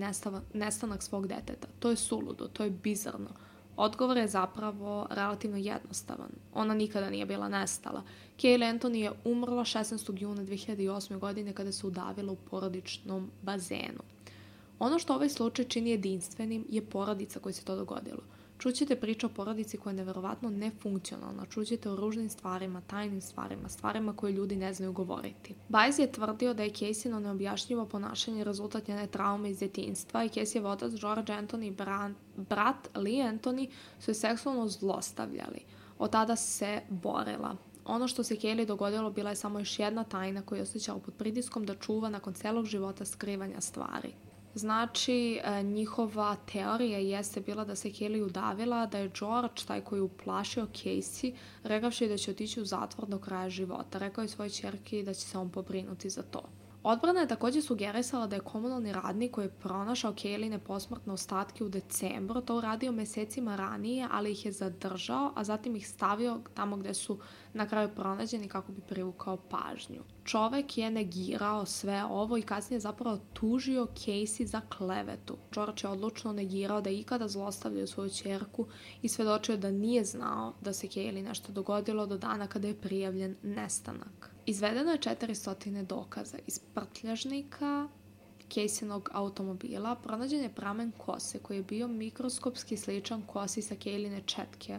[0.55, 1.69] nestanak svog deteta?
[1.79, 3.31] To je suludo, to je bizarno.
[3.81, 6.31] Odgovor je zapravo relativno jednostavan.
[6.55, 8.03] Ona nikada nije bila nestala.
[8.39, 10.21] Kaylee Anthony je umrla 16.
[10.23, 11.19] juna 2008.
[11.19, 14.03] godine kada se udavila u porodičnom bazenu.
[14.79, 18.21] Ono što ovaj slučaj čini jedinstvenim je porodica koji se to dogodilo.
[18.61, 24.17] Čućete priču o porodici koja je neverovatno nefunkcionalna, čućete o ružnim stvarima, tajnim stvarima, stvarima
[24.17, 25.55] koje ljudi ne znaju govoriti.
[25.69, 30.67] Baez je tvrdio da je Caseyno neobjašnjivo ponašanje rezultat njene traume iz djetinstva i Caseyjev
[30.67, 31.77] otac George Anthony i
[32.37, 33.69] brat, Lee Anthony
[34.01, 35.61] su je seksualno zlostavljali.
[35.99, 37.57] Od tada se borila.
[37.85, 41.15] Ono što se Kelly dogodilo bila je samo još jedna tajna koju je osjećao pod
[41.15, 44.13] pritiskom da čuva nakon celog života skrivanja stvari.
[44.55, 50.01] Znači, e, njihova teorija jeste bila da se Kelly udavila, da je George taj koji
[50.01, 51.33] uplašio Casey,
[51.63, 53.99] rekavši da će otići u zatvor do kraja života.
[53.99, 56.43] Rekao je svoj čerki da će se on pobrinuti za to.
[56.83, 61.69] Odbrana je takođe sugerisala da je komunalni radnik koji je pronašao Kejline posmrtne ostatke u
[61.69, 66.95] decembru to uradio mesecima ranije, ali ih je zadržao, a zatim ih stavio tamo gde
[66.95, 67.19] su
[67.53, 70.03] na kraju pronađeni kako bi privukao pažnju.
[70.25, 75.37] Čovek je negirao sve ovo i kasnije zapravo tužio Casey za klevetu.
[75.55, 78.67] George je odlučno negirao da je ikada zlostavljao svoju čerku
[79.03, 83.37] i svedočio da nije znao da se Kaylee nešto dogodilo do dana kada je prijavljen
[83.43, 84.31] nestanak.
[84.51, 87.89] Izvedeno je 400 dokaza iz prtljažnika
[88.49, 94.79] Caseynog automobila, pronađen je pramen kose koji je bio mikroskopski sličan kosi sa Kejline četke.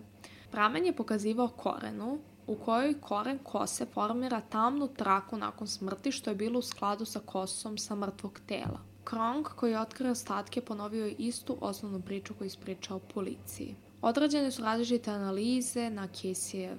[0.52, 6.36] Pramen je pokazivao korenu, u kojoj koren kose formira tamnu traku nakon smrti što je
[6.36, 8.80] bilo u skladu sa kosom sa mrtvog tela.
[9.04, 13.76] Kronk koji je otkrio ostatke ponovio je istu osnovnu priču koju ispričao policiji.
[14.02, 16.78] Odrađene su različite analize na Caseyjev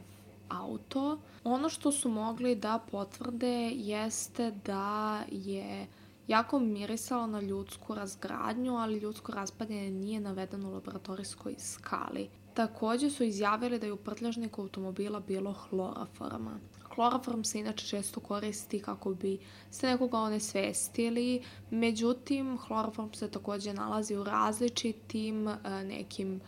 [0.61, 1.19] auto.
[1.45, 5.87] Ono što su mogli da potvrde jeste da je
[6.29, 12.29] jako mirisalo na ljudsku razgradnju, ali ljudsko raspadanje nije navedeno u laboratorijskoj skali.
[12.55, 16.59] Takođe su izjavili da je u prtljažniku automobila bilo hloroforma.
[16.95, 19.39] Kloroform se inače često koristi kako bi
[19.71, 26.41] se nekoga onesvestili, međutim, hloroform se takođe nalazi u različitim e, nekim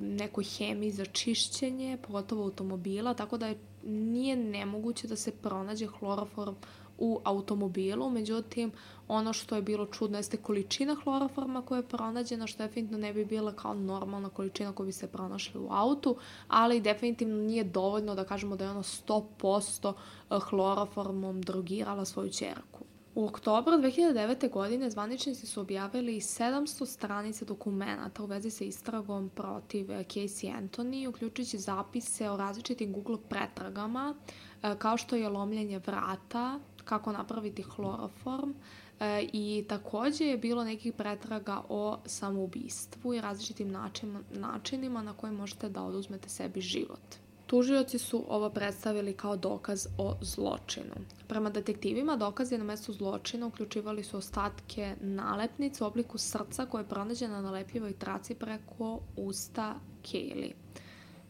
[0.00, 6.54] nekoj hemiji za čišćenje, pogotovo automobila, tako da je, nije nemoguće da se pronađe hloroform
[6.98, 8.72] u automobilu, međutim
[9.08, 13.24] ono što je bilo čudno jeste količina hloroforma koja je pronađena, što definitivno ne bi
[13.24, 16.16] bila kao normalna količina koja bi se pronašla u autu,
[16.48, 19.92] ali definitivno nije dovoljno da kažemo da je ona 100%
[20.30, 22.91] hloroformom drogirala svoju čerku.
[23.14, 24.50] U oktobru 2009.
[24.50, 31.58] godine zvaničnici su objavili 700 stranica dokumenta u vezi sa istragom protiv Casey Anthony, uključujući
[31.58, 34.14] zapise o različitim Google pretragama,
[34.62, 38.50] e, kao što je lomljenje vrata, kako napraviti hloroform,
[39.00, 43.76] e, i takođe je bilo nekih pretraga o samoubistvu i različitim
[44.30, 47.22] načinima na koje možete da oduzmete sebi život.
[47.52, 50.94] Tužioci su ovo predstavili kao dokaz o zločinu.
[51.28, 56.88] Prema detektivima, dokazi na mestu zločina uključivali su ostatke nalepnice u obliku srca koje je
[56.88, 60.52] pronađena na lepljivoj traci preko usta Kaylee.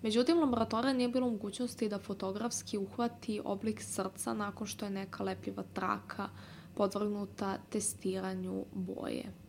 [0.03, 5.63] Međutim, laboratorija nije bilo mogućnosti da fotografski uhvati oblik srca nakon što je neka lepljiva
[5.73, 6.29] traka
[6.75, 9.42] podvrgnuta testiranju boje.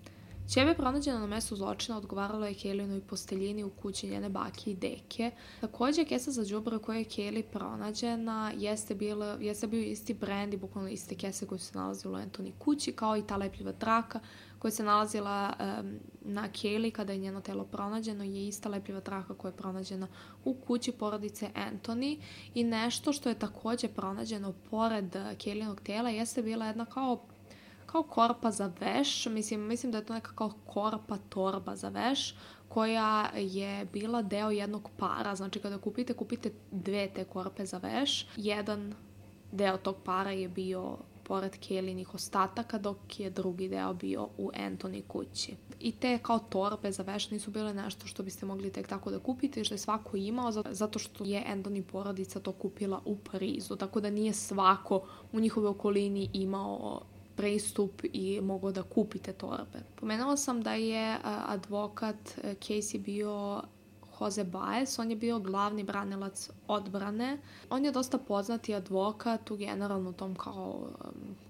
[0.49, 5.31] Ćebe pronađena na mestu zločina odgovarala je Kelinoj posteljini u kući njene bake i deke.
[5.61, 10.57] Takođe, kesa za džubre koje je Keli pronađena jeste, bila, jeste bio isti brend i
[10.57, 14.19] bukvalno iste kese koje se nalazile u Antoni kući, kao i ta lepljiva traka
[14.59, 19.33] koja se nalazila um, na Kelly kada je njeno telo pronađeno je ista lepljiva traka
[19.33, 20.07] koja je pronađena
[20.45, 22.19] u kući porodice Anthony
[22.53, 27.25] i nešto što je takođe pronađeno pored Kellynog tela jeste bila jedna kao
[27.93, 32.35] kao korpa za veš, mislim, mislim da je to neka kao korpa torba za veš,
[32.69, 38.27] koja je bila deo jednog para, znači kada kupite, kupite dve te korpe za veš,
[38.35, 38.93] jedan
[39.51, 45.03] deo tog para je bio pored Kelinih ostataka, dok je drugi deo bio u Anthony
[45.07, 45.55] kući.
[45.79, 49.19] I te kao torbe za veš nisu bile nešto što biste mogli tek tako da
[49.19, 54.01] kupite, što je svako imao, zato što je Anthony porodica to kupila u Parizu, tako
[54.01, 57.01] da nije svako u njihovoj okolini imao
[57.35, 59.83] pristup i mogu da kupite torbe.
[59.95, 63.61] Pomenula sam da je advokat e, Casey bio
[64.19, 67.37] Jose Baez, on je bio glavni branilac odbrane.
[67.69, 70.87] On je dosta poznati advokat u generalno tom kao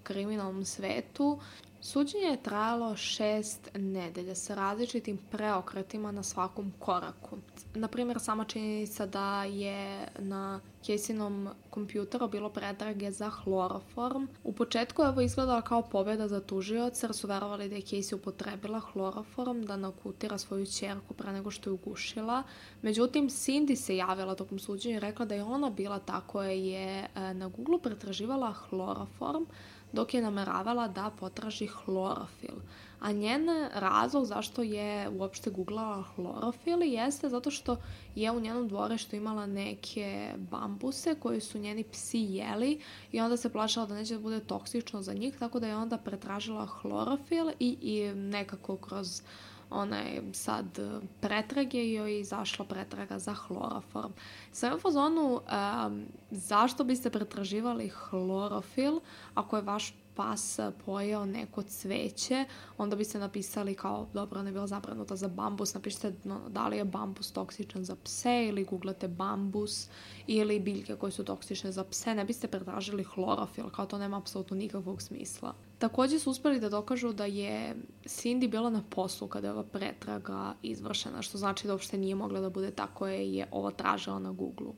[0.03, 1.39] kriminalnom svetu.
[1.85, 7.37] Suđenje je trajalo šest nedelja sa različitim preokretima na svakom koraku.
[7.75, 14.27] Naprimjer, sama činjenica da je na Caseynom kompjuteru bilo pretrage za hloroform.
[14.43, 18.15] U početku je ovo izgledalo kao pobjeda za tužioca jer su verovali da je Casey
[18.15, 22.43] upotrebila hloroform da nakutira svoju čerku pre nego što je ugušila.
[22.81, 27.07] Međutim, Cindy se javila tokom suđenja i rekla da je ona bila ta koja je
[27.15, 29.43] e, na Google pretraživala hloroform
[29.93, 32.55] dok je nameravala da potraži hlorofil.
[32.99, 37.77] A njen razlog zašto je uopšte googlala hlorofil jeste zato što
[38.15, 43.49] je u njenom dvorištu imala neke bambuse koje su njeni psi jeli i onda se
[43.49, 47.77] plašala da neće da bude toksično za njih, tako da je onda pretražila hlorofil i,
[47.81, 49.21] i nekako kroz
[49.73, 50.79] onaj sad
[51.21, 54.11] pretrage i joj je izašla pretraga za hloroform.
[54.51, 58.99] Sve u fazonu um, zašto biste pretraživali hlorofil
[59.33, 62.45] ako je vaš pas pojeo neko cveće,
[62.77, 66.85] onda biste napisali kao, dobro, ne bila zabranuta za bambus, napišite no, da li je
[66.85, 69.89] bambus toksičan za pse ili googlate bambus
[70.27, 74.57] ili biljke koje su toksične za pse, ne biste pretražili hlorofil, kao to nema apsolutno
[74.57, 75.53] nikakvog smisla.
[75.79, 80.53] Takođe su uspeli da dokažu da je Cindy bila na poslu kada je ova pretraga
[80.61, 84.31] izvršena, što znači da uopšte nije mogla da bude tako je, je ovo tražila na
[84.31, 84.73] Google-u.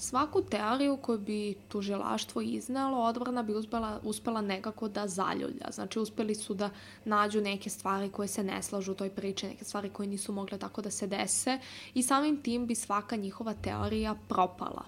[0.00, 5.70] Svaku teoriju koju bi tužilaštvo iznalo, odbrana bi uspela, uspela nekako da zaljulja.
[5.72, 6.70] Znači, uspeli su da
[7.04, 10.58] nađu neke stvari koje se ne slažu u toj priči, neke stvari koje nisu mogle
[10.58, 11.58] tako da se dese
[11.94, 14.84] i samim tim bi svaka njihova teorija propala.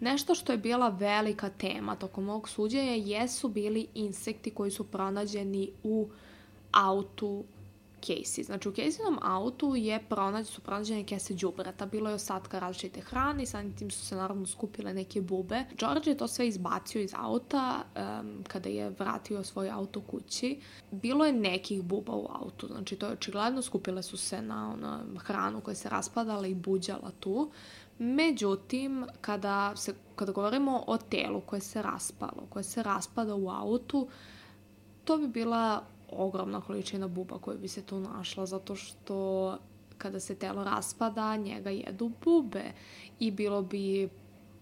[0.00, 5.70] Nešto što je bila velika tema tokom ovog suđenja jesu bili insekti koji su pronađeni
[5.82, 6.08] u
[6.72, 7.44] autu
[8.06, 8.44] Casey.
[8.44, 13.42] Znači u Caseynom autu je pronađ, su pronađene kese džubreta, bilo je ostatka različite hrane
[13.42, 15.64] i samim tim su se naravno skupile neke bube.
[15.78, 17.84] George je to sve izbacio iz auta
[18.20, 20.60] um, kada je vratio svoj auto kući.
[20.90, 25.00] Bilo je nekih buba u autu, znači to je očigledno, skupile su se na ona,
[25.18, 27.50] hranu koja se raspadala i buđala tu.
[27.98, 34.08] Međutim, kada, se, kada govorimo o telu koje se raspalo, koje se raspada u autu,
[35.04, 39.58] to bi bila ogromna količina buba koja bi se tu našla, zato što
[39.98, 42.64] kada se telo raspada, njega jedu bube
[43.18, 44.08] i bilo bi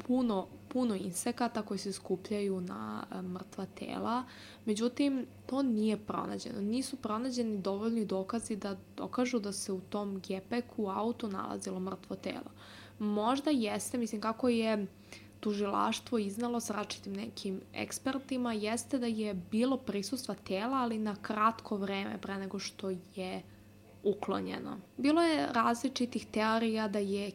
[0.06, 4.24] puno, puno insekata koji se skupljaju na e, mrtva tela.
[4.64, 6.60] Međutim, to nije pronađeno.
[6.60, 12.16] Nisu pronađeni dovoljni dokazi da dokažu da se u tom gepeku u autu nalazilo mrtvo
[12.16, 12.50] telo.
[12.98, 14.86] Možda jeste, mislim kako je
[15.44, 21.76] tužilaštvo iznalo s različitim nekim ekspertima jeste da je bilo prisustva tela, ali na kratko
[21.76, 23.42] vreme pre nego što je
[24.04, 24.78] uklonjeno.
[24.96, 27.32] Bilo je različitih teorija da je,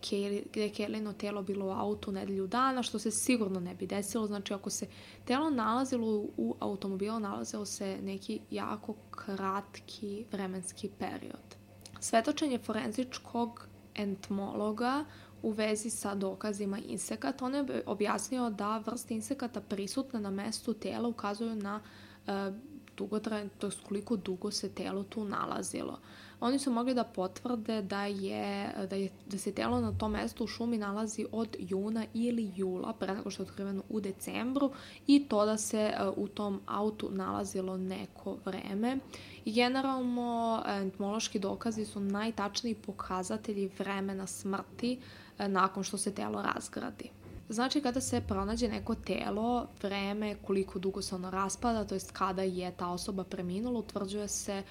[0.54, 4.28] da je Kellino telo bilo u autu nedelju dana, što se sigurno ne bi desilo.
[4.28, 4.88] Znači, ako se
[5.26, 11.56] telo nalazilo u automobilu, nalazilo se neki jako kratki vremenski period.
[12.00, 15.06] Svetočenje forenzičkog entmologa
[15.44, 17.46] u vezi sa dokazima insekata.
[17.46, 21.82] On je objasnio da vrste insekata prisutne na mestu tela ukazuju na
[22.28, 22.52] e,
[22.98, 26.00] dugotrajan, to je koliko dugo se telo tu nalazilo.
[26.42, 30.44] Oni su mogli da potvrde da, je, da, je, da se telo na tom mestu
[30.44, 34.72] u šumi nalazi od juna ili jula, pre nego što je otkriveno u decembru,
[35.08, 38.98] i to da se e, u tom autu nalazilo neko vreme.
[39.46, 47.10] Generalno, entomološki dokazi su najtačniji pokazatelji vremena smrti e, nakon što se telo razgradi.
[47.50, 52.44] Znači kada se pronađe neko telo, vreme, koliko dugo se ono raspada, to jest kada
[52.44, 54.64] je ta osoba preminula, utvrđuje se e,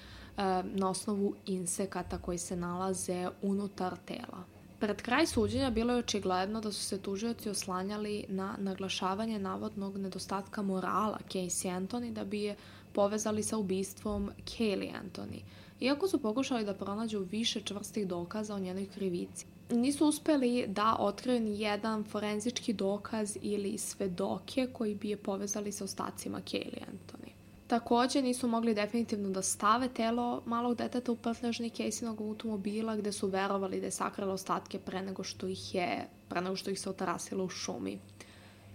[0.63, 4.43] na osnovu insekata koji se nalaze unutar tela.
[4.79, 10.61] Pred kraj suđenja bilo je očigledno da su se tužioci oslanjali na naglašavanje navodnog nedostatka
[10.61, 12.55] morala Casey Anthony da bi je
[12.93, 15.41] povezali sa ubistvom Kaylee Anthony,
[15.79, 21.39] iako su pokušali da pronađu više čvrstih dokaza o njenoj krivici nisu uspeli da otkriju
[21.39, 27.29] ni jedan forenzički dokaz ili svedoke koji bi je povezali sa ostacima Kaylee Anthony.
[27.67, 33.27] Takođe nisu mogli definitivno da stave telo malog deteta u prtljažni Caseynog automobila gde su
[33.27, 36.89] verovali da je sakrala ostatke pre nego što ih je, pre nego što ih se
[36.89, 37.99] otarasilo u šumi.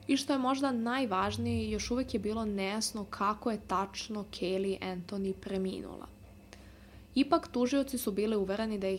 [0.06, 5.32] I što je možda najvažnije, još uvek je bilo nejasno kako je tačno Kaylee Anthony
[5.32, 6.06] preminula.
[7.14, 8.98] Ipak tužioci su bili uvereni da je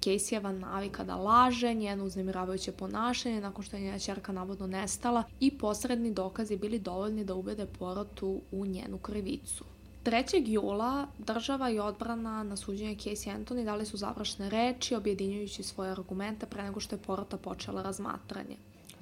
[0.00, 5.58] Caseyeva navika da laže, njeno uznemiravajuće ponašanje nakon što je njena čerka navodno nestala i
[5.58, 9.64] posredni dokazi bili dovoljni da ubede porotu u njenu krivicu.
[10.04, 10.48] 3.
[10.48, 16.46] jula država i odbrana na suđenje Casey Anthony dali su završne reči objedinjujući svoje argumente
[16.46, 18.56] pre nego što je porota počela razmatranje.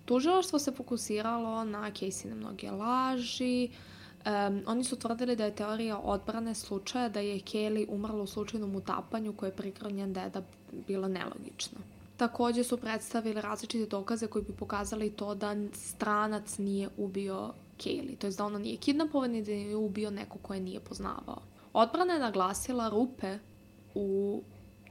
[0.05, 3.69] Tužilaštvo se fokusiralo na Caseyne mnoge laži,
[4.27, 8.77] Um, oni su tvrdili da je teorija odbrane slučaja da je Kelly umrla u slučajnom
[8.77, 10.43] utapanju koje je prikrao njen deda
[10.87, 11.79] bila nelogična.
[12.17, 18.27] Takođe su predstavili različite dokaze koji bi pokazali to da stranac nije ubio Kaylee, to
[18.27, 21.43] je da ona nije kidnapovan i da je ubio neko koje nije poznavao.
[21.73, 23.39] Odbrana je naglasila rupe
[23.95, 24.43] u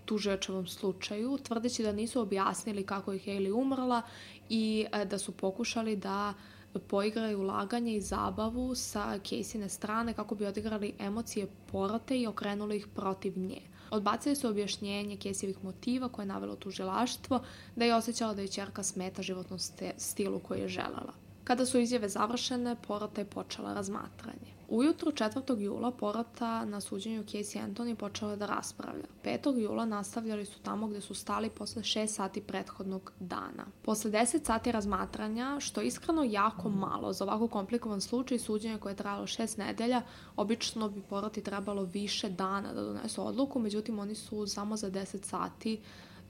[0.06, 4.02] tužiočevom slučaju, tvrdeći da nisu objasnili kako je Kaylee umrla
[4.50, 6.34] i e, da su pokušali da
[6.80, 12.88] poigraju ulaganje i zabavu sa Caseyne strane kako bi odigrali emocije porote i okrenuli ih
[12.88, 13.62] protiv nje.
[13.90, 17.40] Odbacili su objašnjenje Kesijevih motiva koje je navelo tužilaštvo
[17.76, 19.60] da je osjećala da je čerka smeta životnom
[19.98, 21.14] stilu koji je želela.
[21.44, 24.55] Kada su izjave završene, porota je počela razmatranje.
[24.70, 25.60] Ujutru 4.
[25.60, 29.06] jula porota na suđenju Casey Anthony počela da raspravlja.
[29.24, 29.60] 5.
[29.60, 33.66] jula nastavljali su tamo gde su stali posle 6 sati prethodnog dana.
[33.82, 38.92] Posle 10 sati razmatranja, što je iskreno jako malo za ovako komplikovan slučaj suđenja koje
[38.92, 40.02] je trajalo 6 nedelja,
[40.36, 45.24] obično bi poroti trebalo više dana da donesu odluku, međutim oni su samo za 10
[45.24, 45.80] sati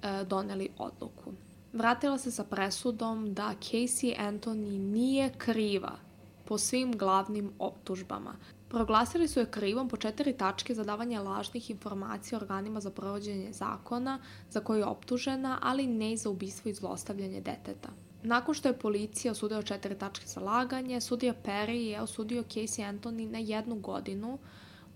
[0.01, 1.31] e, doneli odluku.
[1.73, 6.04] Vratila se sa presudom da Casey Anthony nije kriva
[6.45, 8.35] po svim glavnim optužbama.
[8.69, 14.19] Proglasili su je krivom po četiri tačke za davanje lažnih informacija organima za provođenje zakona
[14.49, 17.89] za koje je optužena, ali ne i za ubistvo i zlostavljanje deteta.
[18.23, 23.29] Nakon što je policija osudila četiri tačke za laganje, sudija Perry je osudio Casey Anthony
[23.31, 24.39] na jednu godinu,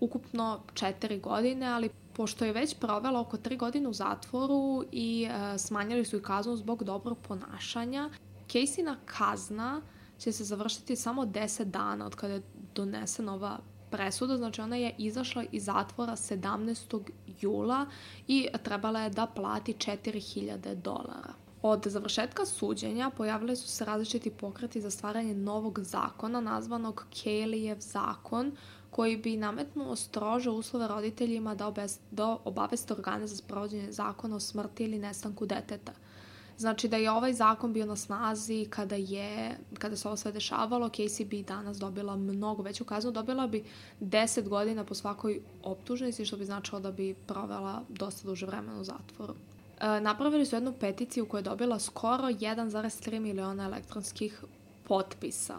[0.00, 5.58] ukupno četiri godine, ali pošto je već provela oko tri godine u zatvoru i e,
[5.58, 8.10] smanjili su i kaznu zbog dobrog ponašanja,
[8.48, 9.80] Caseyna kazna
[10.20, 12.42] će se završiti samo 10 dana od kada je
[12.74, 13.58] donesena ova
[13.90, 17.00] presuda, znači ona je izašla iz zatvora 17.
[17.40, 17.86] jula
[18.28, 21.32] i trebala je da plati 4000 dolara.
[21.62, 28.52] Od završetka suđenja pojavili su se različiti pokreti za stvaranje novog zakona nazvanog Kelijev zakon
[28.90, 31.72] koji bi nametnuo strože uslove roditeljima da,
[32.10, 35.92] da obaveste organe za sprovođenje zakona o smrti ili nestanku deteta–
[36.60, 40.88] Znači da je ovaj zakon bio na snazi kada je, kada se ovo sve dešavalo,
[40.88, 43.64] Casey bi danas dobila mnogo veću kaznu, dobila bi
[44.00, 48.84] 10 godina po svakoj optužnici, što bi značilo da bi provela dosta duže vremena u
[48.84, 49.34] zatvoru.
[49.80, 54.44] E, napravili su jednu peticiju koja je dobila skoro 1,3 miliona elektronskih
[54.88, 55.58] potpisa.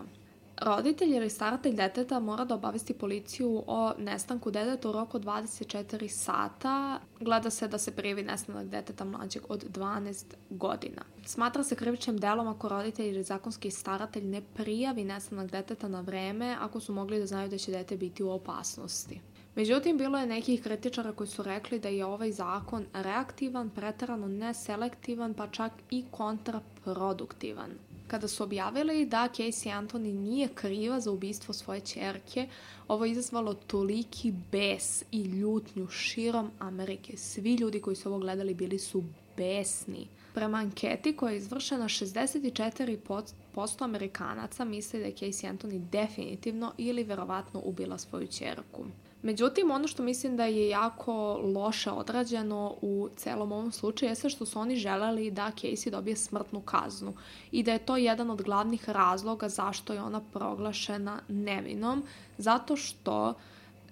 [0.62, 7.00] Roditelj ili staratelj deteta mora da obavesti policiju o nestanku deteta u roku 24 sata.
[7.20, 11.02] Gleda se da se prijavi nestanak deteta mlađeg od 12 godina.
[11.26, 16.58] Smatra se krivičnim delom ako roditelj ili zakonski staratelj ne prijavi nestanak deteta na vreme
[16.60, 19.22] ako su mogli da znaju da će dete biti u opasnosti.
[19.56, 25.34] Međutim, bilo je nekih kritičara koji su rekli da je ovaj zakon reaktivan, pretarano neselektivan,
[25.34, 27.72] pa čak i kontraproduktivan.
[28.12, 32.48] Kada su objavili da Casey Anthony nije kriva za ubistvo svoje čerke,
[32.88, 37.18] ovo je izazvalo toliki bes i ljutnju širom Amerike.
[37.18, 39.04] Svi ljudi koji su ovo gledali bili su
[39.38, 40.08] besni.
[40.34, 47.62] Prema anketi koja je izvršena 64% Amerikanaca misle da je Casey Anthony definitivno ili verovatno
[47.66, 48.86] ubila svoju čerku.
[49.24, 54.46] Međutim, ono što mislim da je jako loše odrađeno u celom ovom slučaju jeste što
[54.46, 57.14] su oni želeli da Casey dobije smrtnu kaznu
[57.52, 62.04] i da je to jedan od glavnih razloga zašto je ona proglašena nevinom,
[62.38, 63.34] zato što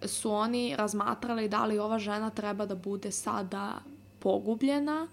[0.06, 3.74] su oni razmatrali da li ova žena treba da bude sada
[4.20, 5.08] pogubljena,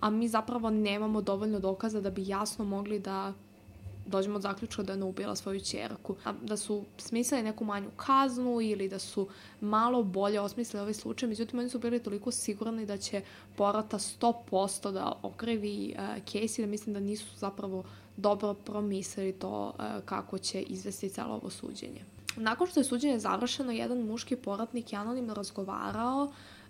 [0.00, 3.32] a mi zapravo nemamo dovoljno dokaza da bi jasno mogli da
[4.06, 6.16] dođemo od zaključka da je ona ubila svoju čerku.
[6.42, 9.28] Da su smislili neku manju kaznu ili da su
[9.60, 13.22] malo bolje osmislili ovaj slučaj, međutim oni su bili toliko sigurni da će
[13.56, 17.84] porata 100% da okrivi uh, Casey, da mislim da nisu zapravo
[18.16, 22.04] dobro promislili to uh, kako će izvesti celo ovo suđenje.
[22.36, 26.22] Nakon što je suđenje završeno, jedan muški poratnik je anonimno razgovarao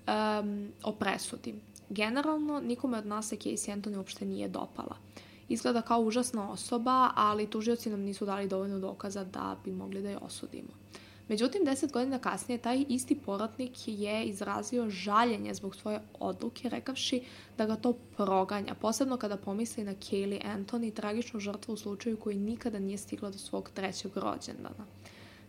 [0.06, 1.54] um, o presudi.
[1.88, 4.96] Generalno, nikome od nas se Casey Anthony uopšte nije dopala
[5.52, 10.10] izgleda kao užasna osoba, ali tužioci nam nisu dali dovoljno dokaza da bi mogli da
[10.10, 10.82] je osudimo.
[11.28, 17.22] Međutim, deset godina kasnije taj isti poratnik je izrazio žaljenje zbog svoje odluke, rekavši
[17.58, 22.36] da ga to proganja, posebno kada pomisli na Kaylee Anthony, tragičnu žrtvu u slučaju koji
[22.36, 24.86] nikada nije stigla do svog trećeg rođendana.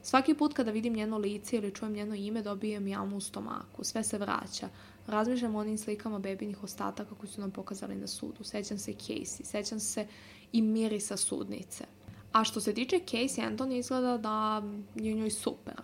[0.03, 3.83] Svaki put kada vidim njeno lice ili čujem njeno ime, dobijem jamu u stomaku.
[3.83, 4.69] Sve se vraća.
[5.07, 8.43] Razmišljam o onim slikama bebinih ostataka koji su nam pokazali na sudu.
[8.43, 10.07] Sećam se Casey, sećam se
[10.51, 11.85] i mirisa sudnice.
[12.31, 14.63] A što se tiče Casey, Anton izgleda da
[14.95, 15.81] je njoj super.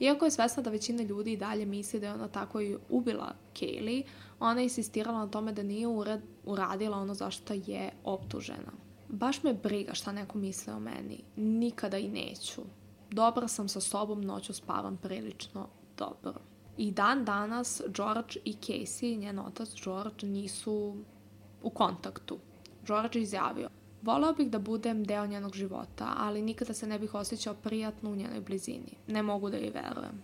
[0.00, 3.34] Iako je svesna da većina ljudi i dalje misli da je ona tako i ubila
[3.54, 4.02] Kaylee,
[4.40, 5.86] ona je insistirala na tome da nije
[6.44, 8.72] uradila ono zašto je optužena.
[9.08, 11.20] Baš me briga šta neko misle o meni.
[11.36, 12.62] Nikada i neću.
[13.14, 16.34] Dobra sam sa sobom, noću spavam prilično dobro.
[16.76, 20.96] I dan danas George i Casey, njen otac George, nisu
[21.62, 22.38] u kontaktu.
[22.86, 23.68] George je izjavio,
[24.02, 28.16] voleo bih da budem deo njenog života, ali nikada se ne bih osjećao prijatno u
[28.16, 28.96] njenoj blizini.
[29.06, 30.22] Ne mogu da joj verujem.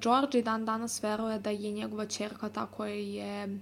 [0.00, 3.58] George i dan danas veruje da je njegova čerka ta koja je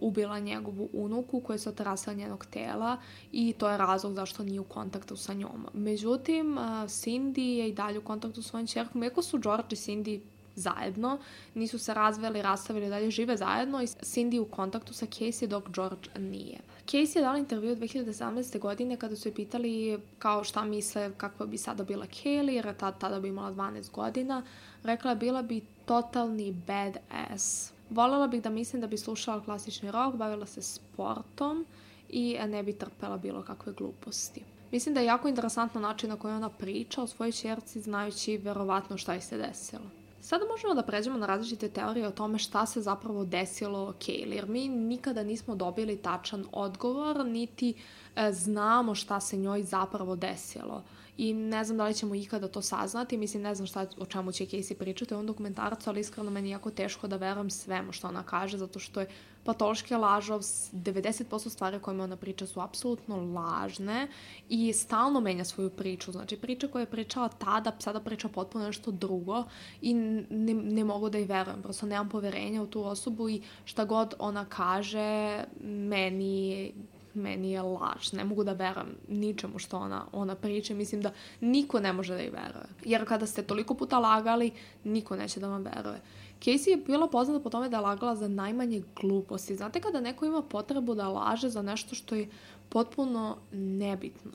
[0.00, 2.96] ubila njegovu unuku koja se otrasila njenog tela
[3.32, 5.66] i to je razlog zašto nije u kontaktu sa njom.
[5.74, 10.20] Međutim, Cindy je i dalje u kontaktu sa svojim čerkom, iako su George i Cindy
[10.54, 11.18] zajedno,
[11.54, 16.08] nisu se razveli, rastavili, dalje žive zajedno i Cindy u kontaktu sa Casey dok George
[16.18, 16.58] nije.
[16.86, 18.58] Casey je dala intervju 2017.
[18.58, 22.98] godine kada su je pitali kao šta misle kakva bi sada bila Kaylee, jer tada,
[22.98, 24.42] tada bi imala 12 godina.
[24.82, 27.72] Rekla je bila bi totalni badass.
[27.90, 31.66] Volela bih da mislim da bi slušala klasični rock, bavila se sportom
[32.08, 34.44] i ne bi trpela bilo kakve gluposti.
[34.72, 38.96] Mislim da je jako interesantno način na koji ona priča o svojoj čerci znajući verovatno
[38.96, 39.84] šta je se desilo.
[40.20, 44.48] Sada možemo da pređemo na različite teorije o tome šta se zapravo desilo Kaylee, jer
[44.48, 47.74] mi nikada nismo dobili tačan odgovor, niti
[48.16, 50.82] e, znamo šta se njoj zapravo desilo
[51.20, 54.32] i ne znam da li ćemo ikada to saznati, mislim ne znam šta, o čemu
[54.32, 57.92] će Casey pričati u ovom dokumentarcu, ali iskreno meni je jako teško da verujem svemu
[57.92, 59.08] što ona kaže, zato što je
[59.44, 64.08] patološki lažov, 90% stvari kojima ona priča su apsolutno lažne
[64.48, 68.90] i stalno menja svoju priču, znači priča koja je pričala tada, sada priča potpuno nešto
[68.90, 69.44] drugo
[69.82, 73.84] i ne, ne mogu da i verujem, prosto nemam poverenja u tu osobu i šta
[73.84, 76.72] god ona kaže, meni
[77.14, 78.12] meni je laž.
[78.12, 80.74] Ne mogu da verujem ničemu što ona, ona priča.
[80.74, 82.66] Mislim da niko ne može da ih veruje.
[82.84, 84.50] Jer kada ste toliko puta lagali,
[84.84, 86.00] niko neće da vam veruje.
[86.40, 89.56] Casey je bila poznata po tome da je lagala za najmanje gluposti.
[89.56, 92.28] Znate kada neko ima potrebu da laže za nešto što je
[92.68, 94.32] potpuno nebitno.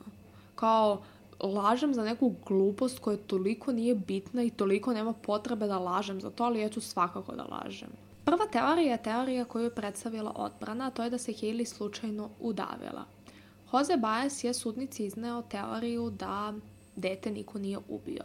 [0.55, 1.01] Kao,
[1.39, 6.29] lažem za neku glupost koja toliko nije bitna i toliko nema potrebe da lažem za
[6.29, 7.89] to, ali ja ću svakako da lažem.
[8.25, 12.29] Prva teorija je teorija koju je predstavila odbrana, a to je da se Haley slučajno
[12.39, 13.05] udavila.
[13.73, 16.53] Jose Baez je sudnici izneo teoriju da
[16.95, 18.23] dete niko nije ubio.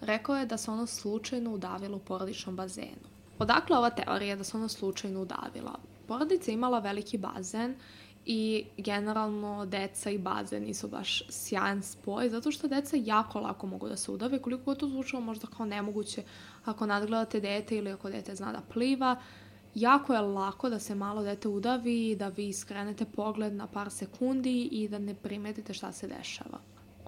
[0.00, 3.06] Rekao je da se ono slučajno udavilo u porodičnom bazenu.
[3.38, 5.74] Odakle ova teorija da se ona slučajno udavila?
[6.06, 7.74] Porodica imala veliki bazen
[8.24, 13.88] i generalno deca i bazen nisu baš sjajan spoj, zato što deca jako lako mogu
[13.88, 16.22] da se udave, koliko god to zvučalo možda kao nemoguće
[16.68, 19.16] ako nadgledate dete ili ako dete zna da pliva,
[19.74, 24.62] jako je lako da se malo dete udavi, da vi skrenete pogled na par sekundi
[24.62, 26.58] i da ne primetite šta se dešava.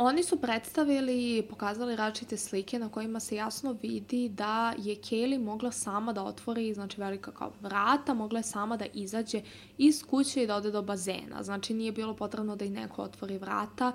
[0.01, 5.45] Oni su predstavili i pokazali različite slike na kojima se jasno vidi da je Kelly
[5.45, 9.43] mogla sama da otvori, znači velika kao vrata, mogla je sama da izađe
[9.79, 11.43] iz kuće i da ode do bazena.
[11.43, 13.93] Znači nije bilo potrebno da i neko otvori vrata,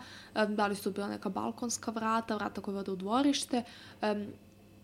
[0.48, 3.64] da li su bila neka balkonska vrata, vrata koja vode u dvorište.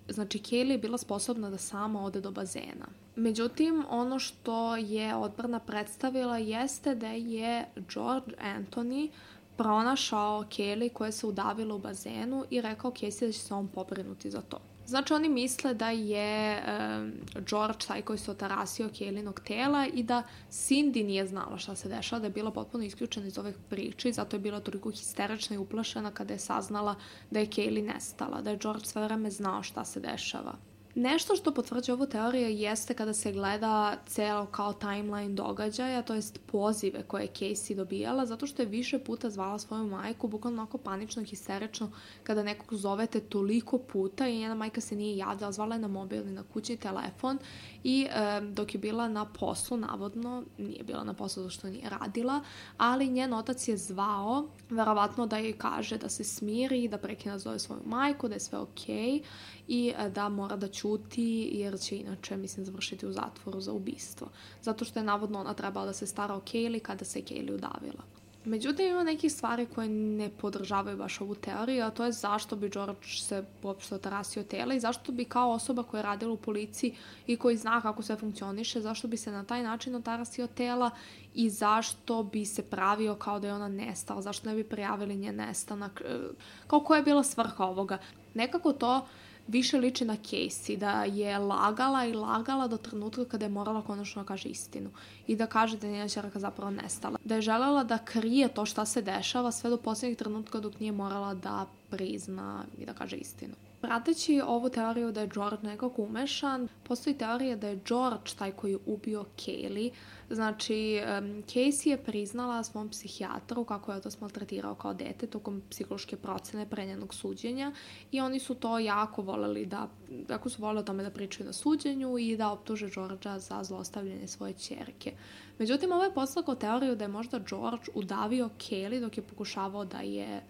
[0.09, 2.85] Znači Kelly je bila sposobna da sama ode do bazena.
[3.15, 9.09] Međutim, ono što je odbrana predstavila jeste da je George Anthony
[9.57, 14.31] pronašao Kelly koja se udavila u bazenu i rekao Casey da će se on pobrinuti
[14.31, 14.59] za to.
[14.89, 17.11] Znači oni misle da je um,
[17.49, 22.19] George taj koji se otarasio Kelinog tela i da Cindy nije znala šta se dešava,
[22.19, 25.59] da je bila potpuno isključena iz ove priče i zato je bila toliko histerična i
[25.59, 26.95] uplašena kada je saznala
[27.31, 30.68] da je Kelly nestala, da je George sve vreme znao šta se dešava.
[30.95, 36.39] Nešto što potvrđuje ovu teoriju jeste kada se gleda celo kao timeline događaja, to jest
[36.45, 40.77] pozive koje je Casey dobijala, zato što je više puta zvala svoju majku, bukvalno onako
[40.77, 41.91] panično, histerično,
[42.23, 46.31] kada nekog zovete toliko puta i njena majka se nije javljala, zvala je na mobilni,
[46.31, 47.37] na kućni telefon
[47.83, 51.89] i e, dok je bila na poslu, navodno, nije bila na poslu zato što nije
[51.89, 52.41] radila,
[52.77, 57.39] ali njen otac je zvao, verovatno da joj kaže da se smiri, da prekine da
[57.39, 59.21] zove svoju majku, da je sve okej okay,
[59.67, 64.27] i e, da mora da ćuti jer će inače, mislim, završiti u zatvoru za ubistvo.
[64.61, 68.03] Zato što je navodno ona trebala da se stara o Kaylee kada se Kaylee udavila.
[68.45, 72.69] Međutim, ima nekih stvari koje ne podržavaju baš ovu teoriju, a to je zašto bi
[72.69, 76.95] George se uopšte otarasio tela i zašto bi kao osoba koja je radila u policiji
[77.27, 80.91] i koji zna kako sve funkcioniše, zašto bi se na taj način otarasio tela
[81.33, 85.31] i zašto bi se pravio kao da je ona nestala, zašto ne bi prijavili nje
[85.31, 86.19] nestanak, e,
[86.67, 87.97] kao koja je bila svrha ovoga.
[88.33, 89.07] Nekako to
[89.49, 94.21] više liči na Casey, da je lagala i lagala do trenutka kada je morala konačno
[94.21, 94.89] da kaže istinu
[95.27, 97.17] i da kaže da je njena čerka zapravo nestala.
[97.23, 100.91] Da je želela da krije to šta se dešava sve do poslednjeg trenutka dok nije
[100.91, 103.53] morala da prizna i da kaže istinu.
[103.81, 108.71] Prateći ovu teoriju da je George nekako umešan, postoji teorija da je George taj koji
[108.71, 109.91] je ubio Kaylee.
[110.29, 111.01] Znači,
[111.47, 116.85] Casey je priznala svom psihijatru kako je to maltretirao kao dete tokom psihološke procene pre
[116.85, 117.71] njenog suđenja
[118.11, 119.87] i oni su to jako voleli da,
[120.29, 124.27] jako su voleli o tome da pričaju na suđenju i da optuže Georgea za zlostavljanje
[124.27, 125.13] svoje čerke.
[125.59, 129.99] Međutim, ovo je poslako teoriju da je možda George udavio Kelly dok je pokušavao da
[129.99, 130.41] je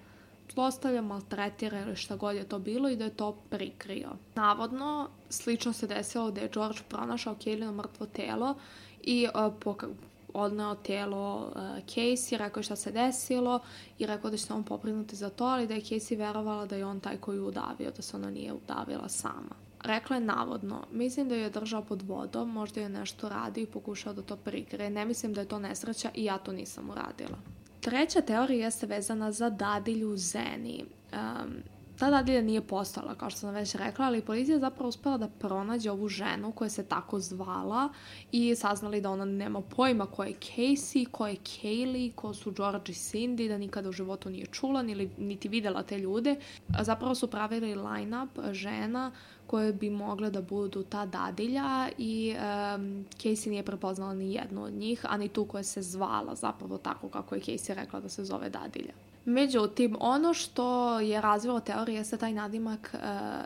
[0.54, 4.10] zlostavlja, maltretira ili šta god je to bilo i da je to prikrio.
[4.36, 8.56] Navodno, slično se desilo da je George pronašao Kaylino mrtvo telo
[9.02, 9.88] i uh, poka
[10.34, 13.60] odneo telo uh, Casey, rekao je šta se desilo
[14.00, 16.76] i rekao da će se on poprinuti za to, ali da je Casey verovala da
[16.76, 19.56] je on taj koji udavio, da se ona nije udavila sama.
[19.84, 24.14] Rekla je navodno, mislim da je držao pod vodom, možda je nešto radio i pokušao
[24.14, 24.90] da to prikrije.
[24.90, 27.38] Ne mislim da je to nesreća i ja to nisam uradila.
[27.82, 30.86] Treća teorija jeste vezana za dadilju Zeni.
[31.14, 31.64] Um,
[32.00, 35.28] ta dadilja nije postala, kao što sam već rekla, ali policija je zapravo uspela da
[35.28, 37.90] pronađe ovu ženu koja se tako zvala
[38.32, 42.92] i saznali da ona nema pojma ko je Casey, ko je Kaylee, ko su George
[42.92, 46.36] i Cindy, da nikada u životu nije čula niti, niti videla te ljude.
[46.82, 49.12] Zapravo su pravili line-up žena
[49.48, 54.74] koje bi mogle da budu ta dadilja i um, Casey nije prepoznala ni jednu od
[54.74, 58.24] njih, a ni tu koja se zvala zapravo tako kako je Casey rekla da se
[58.24, 59.09] zove dadilja.
[59.30, 63.00] Međutim, ono što je razvilo teorije jeste taj nadimak uh,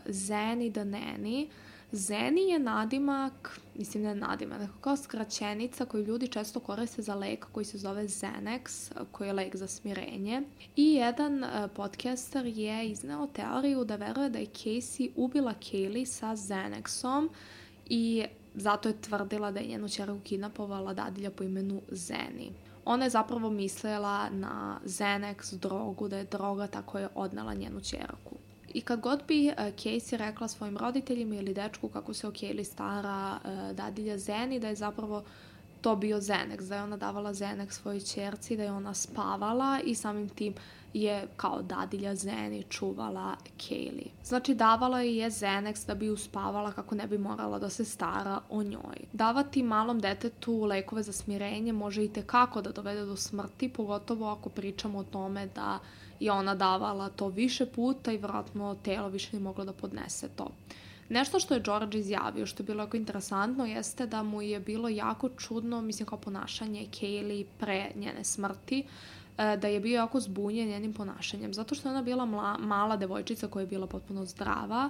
[0.06, 1.48] Zeni the Nanny.
[1.92, 7.16] Zeni je nadimak, mislim da je nadimak, neko kao skraćenica koju ljudi često koriste za
[7.16, 10.42] lek koji se zove Xanax, koji je lek za smirenje.
[10.76, 16.36] I jedan uh, podcaster je izneo teoriju da veruje da je Casey ubila Kaylee sa
[16.36, 17.30] Xanaxom
[17.86, 18.26] i
[18.56, 22.52] zato je tvrdila da je njenu čerku kidnapovala dadilja po imenu Zeni
[22.86, 28.36] ona je zapravo mislila na Xanax, drogu, da je droga tako je odnala njenu čerku.
[28.74, 32.64] I kad god bi uh, Casey rekla svojim roditeljima ili dečku kako se o Kaylee
[32.64, 35.24] stara uh, dadilja Zeni, da je zapravo
[35.84, 39.96] to bio Xanax, da je ona davala Xanax svojoj čerci, da je ona spavala i
[39.96, 40.54] samim tim
[40.94, 44.10] je kao dadilja Zeni čuvala Kaylee.
[44.24, 48.64] Znači davala je Xanax da bi uspavala kako ne bi morala da se stara o
[48.64, 48.98] njoj.
[49.14, 54.50] Davati malom detetu lekove za smirenje može i tekako da dovede do smrti, pogotovo ako
[54.50, 55.80] pričamo o tome da
[56.20, 60.48] je ona davala to više puta i vratno telo više ne moglo da podnese to.
[61.10, 64.90] Nešto što je George izjavio, što je bilo jako interesantno, jeste da mu je bilo
[64.90, 68.84] jako čudno, mislim kao ponašanje Kaylee pre njene smrti,
[69.38, 72.98] e, da je bio jako zbunjen njenim ponašanjem, zato što je ona bila mla, mala
[72.98, 74.90] devojčica koja je bila potpuno zdrava,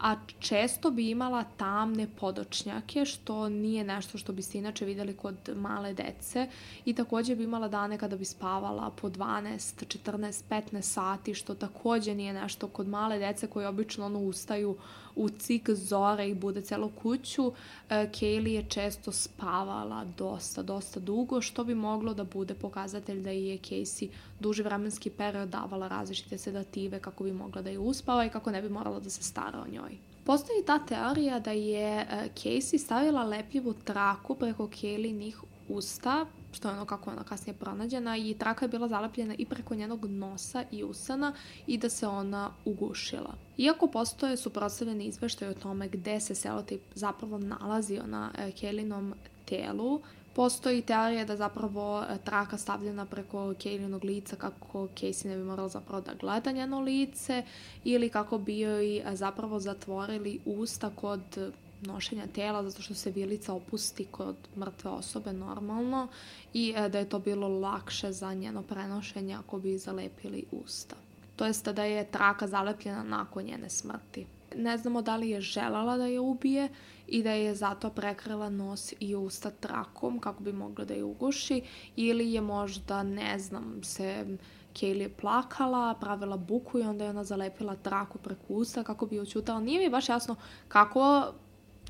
[0.00, 5.94] a često bi imala tamne podočnjake, što nije nešto što biste inače videli kod male
[5.94, 6.48] dece
[6.84, 12.14] i takođe bi imala dane kada bi spavala po 12, 14, 15 sati, što takođe
[12.14, 14.76] nije nešto kod male dece koje obično ono ustaju
[15.16, 17.52] u cik zore i bude celo kuću.
[17.90, 23.30] E, Kaylee je često spavala dosta, dosta dugo, što bi moglo da bude pokazatelj da
[23.30, 24.08] je Casey
[24.40, 28.62] duži vremenski period davala različite sedative kako bi mogla da je uspava i kako ne
[28.62, 29.98] bi morala da se stara o njoj.
[30.24, 35.36] Postoji ta teorija da je e, Casey stavila lepljivu traku preko Kaylinih
[35.68, 39.74] usta što je ono kako ona kasnije pronađena i traka je bila zalepljena i preko
[39.74, 41.32] njenog nosa i usana
[41.66, 43.34] i da se ona ugušila.
[43.58, 50.00] Iako postoje suprotstavljeni izveštaj o tome gde se selotip zapravo nalazio na e, Kelinom telu,
[50.34, 55.68] Postoji teorija da zapravo e, traka stavljena preko Kaylinog lica kako Casey ne bi morala
[55.68, 57.42] zapravo da gleda njeno lice
[57.84, 63.54] ili kako bi joj e, zapravo zatvorili usta kod nošenja tela zato što se vilica
[63.54, 66.08] opusti kod mrtve osobe normalno
[66.54, 70.96] i e, da je to bilo lakše za njeno prenošenje ako bi zalepili usta.
[71.36, 74.26] To jest da je traka zalepljena nakon njene smrti.
[74.56, 76.68] Ne znamo da li je želala da je ubije
[77.06, 81.62] i da je zato prekrila nos i usta trakom kako bi mogla da je uguši
[81.96, 84.26] ili je možda, ne znam, se
[84.74, 89.20] Kaylee je plakala, pravila buku i onda je ona zalepila traku preko usta kako bi
[89.20, 89.60] očutala.
[89.60, 90.36] Nije mi baš jasno
[90.68, 91.32] kako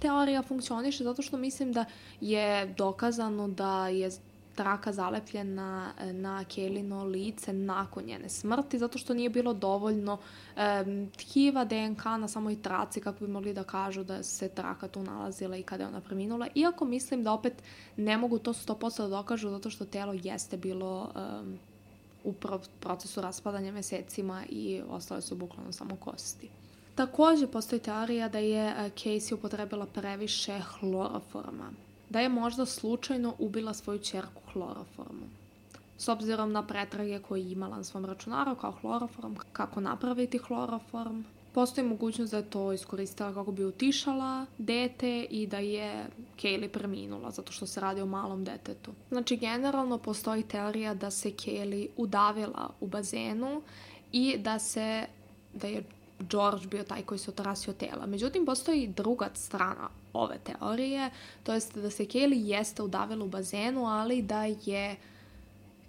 [0.01, 1.85] teorija funkcioniše zato što mislim da
[2.21, 4.11] je dokazano da je
[4.55, 11.11] traka zalepljena e, na Kelino lice nakon njene smrti, zato što nije bilo dovoljno um,
[11.19, 15.57] tkiva DNK na samoj traci kako bi mogli da kažu da se traka tu nalazila
[15.57, 16.47] i kada je ona preminula.
[16.55, 17.63] Iako mislim da opet
[17.97, 21.59] ne mogu to 100% da dokažu zato što telo jeste bilo um,
[22.25, 22.35] u
[22.81, 26.60] procesu raspadanja mesecima i ostale su bukvalno samo kosti.
[27.01, 31.71] Takođe postoji teorija da je e, Casey upotrebila previše hloroforma,
[32.11, 35.27] da je možda slučajno ubila svoju čerku hloroformu.
[35.99, 41.23] S obzirom na pretrage koje je imala na svom računaru kao hloroform, kako napraviti hloroform,
[41.53, 46.07] postoji mogućnost da je to iskoristila kako bi utišala dete i da je
[46.43, 48.91] Kaylee preminula zato što se radi o malom detetu.
[49.09, 53.63] Znači, generalno postoji teorija da se Kaylee udavila u bazenu
[54.13, 55.07] i da se
[55.55, 55.85] da je
[56.21, 58.07] George bio taj koji se otarasio tela.
[58.07, 61.11] Međutim, postoji druga strana ove teorije,
[61.43, 64.97] to jest da se Kaylee jeste udavila u bazenu, ali da je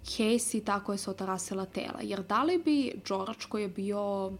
[0.04, 1.98] Casey tako je se otarasila tela.
[2.02, 4.32] Jer da li bi George koji je bio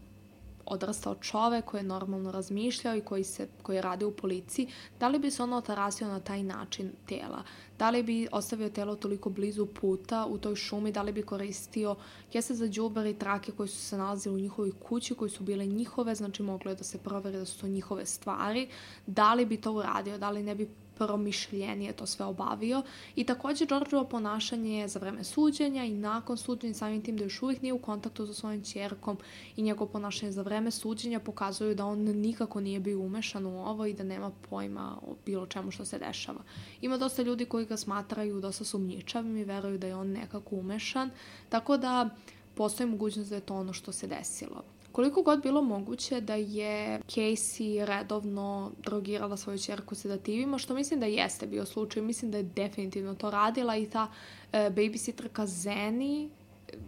[0.66, 4.68] odrastao čovek koji je normalno razmišljao i koji, se, koji radi u policiji,
[5.00, 7.42] da li bi se ono otarasio na taj način tela?
[7.78, 11.96] Da li bi ostavio telo toliko blizu puta u toj šumi, da li bi koristio
[12.32, 15.66] kese za džubar i trake koji su se nalazili u njihovoj kući, koji su bile
[15.66, 18.68] njihove, znači moglo je da se proveri da su to njihove stvari,
[19.06, 20.68] da li bi to uradio, da li ne bi
[20.98, 22.82] promišljenije to sve obavio
[23.16, 27.62] i takođe Georgeovo ponašanje za vreme suđenja i nakon suđenja samim tim da još uvijek
[27.62, 29.18] nije u kontaktu sa svojim čerkom
[29.56, 33.86] i njegovo ponašanje za vreme suđenja pokazuju da on nikako nije bio umešan u ovo
[33.86, 36.40] i da nema pojma o bilo čemu što se dešava.
[36.80, 41.10] Ima dosta ljudi koji ga smatraju dosta sumnjičavim i veruju da je on nekako umešan,
[41.48, 42.10] tako da
[42.54, 44.64] postoji mogućnost da je to ono što se desilo.
[44.92, 51.06] Koliko god bilo moguće da je Casey redovno drogirala svoju čerku sedativima, što mislim da
[51.06, 54.08] jeste bio slučaj, mislim da je definitivno to radila i ta
[54.52, 56.30] e, babysitterka Zeni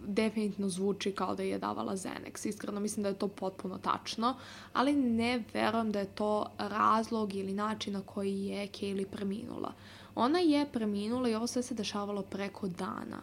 [0.07, 2.49] definitivno zvuči kao da je davala Xenex.
[2.49, 4.37] Iskreno mislim da je to potpuno tačno,
[4.73, 9.73] ali ne verujem da je to razlog ili način na koji je Kaylee preminula.
[10.15, 13.23] Ona je preminula i ovo sve se dešavalo preko dana.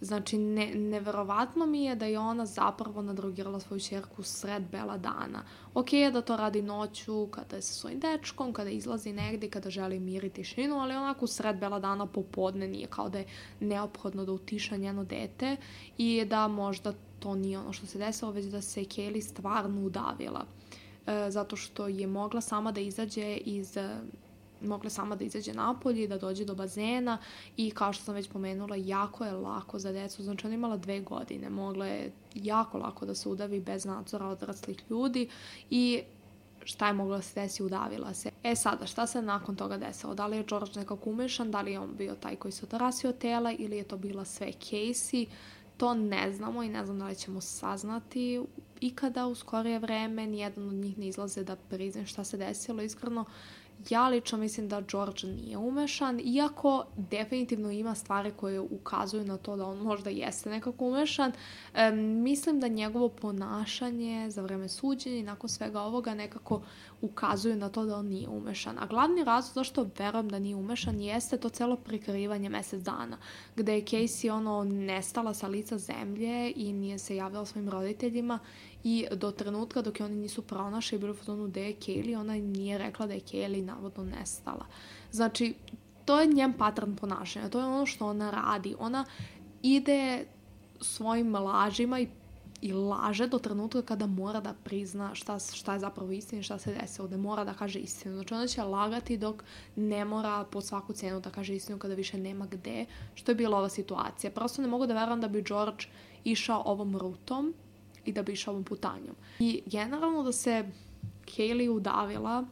[0.00, 5.42] Znači, ne, neverovatno mi je da je ona zapravo nadrogirala svoju čerku sred bela dana.
[5.74, 9.70] Ok je da to radi noću, kada je sa svojim dečkom, kada izlazi negde, kada
[9.70, 13.26] želi mir i tišinu, ali onako sred bela dana popodne nije kao da je
[13.60, 15.56] neophodno da utiša njeno dete
[15.98, 20.44] i da možda to nije ono što se desilo, već da se Kelly stvarno udavila.
[21.06, 23.76] E, zato što je mogla sama da izađe iz
[24.60, 27.18] mogla sama da izađe napolje, da dođe do bazena
[27.56, 31.00] i kao što sam već pomenula, jako je lako za decu, znači ona imala dve
[31.00, 35.28] godine, mogla je jako lako da se udavi bez nadzora odraslih ljudi
[35.70, 36.02] i
[36.64, 38.30] šta je mogla se desi, udavila se.
[38.42, 40.14] E sada, šta se nakon toga desilo?
[40.14, 43.12] Da li je George nekako umešan, da li je on bio taj koji se otarasio
[43.12, 45.26] tela ili je to bila sve Casey?
[45.76, 48.42] To ne znamo i ne znam da li ćemo saznati
[48.80, 50.26] ikada u skorije vreme.
[50.26, 52.82] Nijedan od njih ne izlaze da prizne šta se desilo.
[52.82, 53.24] Iskreno,
[53.90, 59.56] Ja lično mislim da George nije umešan, iako definitivno ima stvari koje ukazuju na to
[59.56, 61.32] da on možda jeste nekako umešan.
[61.74, 66.62] E, mislim da njegovo ponašanje za vreme suđenja i nakon svega ovoga nekako
[67.00, 68.78] ukazuju na to da on nije umešan.
[68.78, 73.18] A glavni razlog zašto verujem da nije umešan jeste to celo prikrivanje mesec dana,
[73.56, 78.38] gde je Casey ono nestala sa lica zemlje i nije se javila svojim roditeljima
[78.84, 82.34] i do trenutka dok je oni nisu pronašli bilo u fotonu gde je Kaylee, ona
[82.34, 84.66] nije rekla da je Kaylee navodno nestala.
[85.12, 85.54] Znači,
[86.04, 88.74] to je njen patran ponašanja, to je ono što ona radi.
[88.78, 89.04] Ona
[89.62, 90.24] ide
[90.80, 92.08] svojim lažima i
[92.60, 96.58] i laže do trenutka kada mora da prizna šta, šta je zapravo istina i šta
[96.58, 98.14] se desilo, da mora da kaže istinu.
[98.14, 99.44] Znači ona će lagati dok
[99.76, 103.58] ne mora po svaku cenu da kaže istinu kada više nema gde, što je bila
[103.58, 104.30] ova situacija.
[104.30, 105.84] Prosto ne mogu da verujem da bi George
[106.24, 107.54] išao ovom rutom
[108.04, 109.16] i da bi išao ovom putanjom.
[109.38, 110.64] I generalno da se
[111.26, 112.44] Kaylee udavila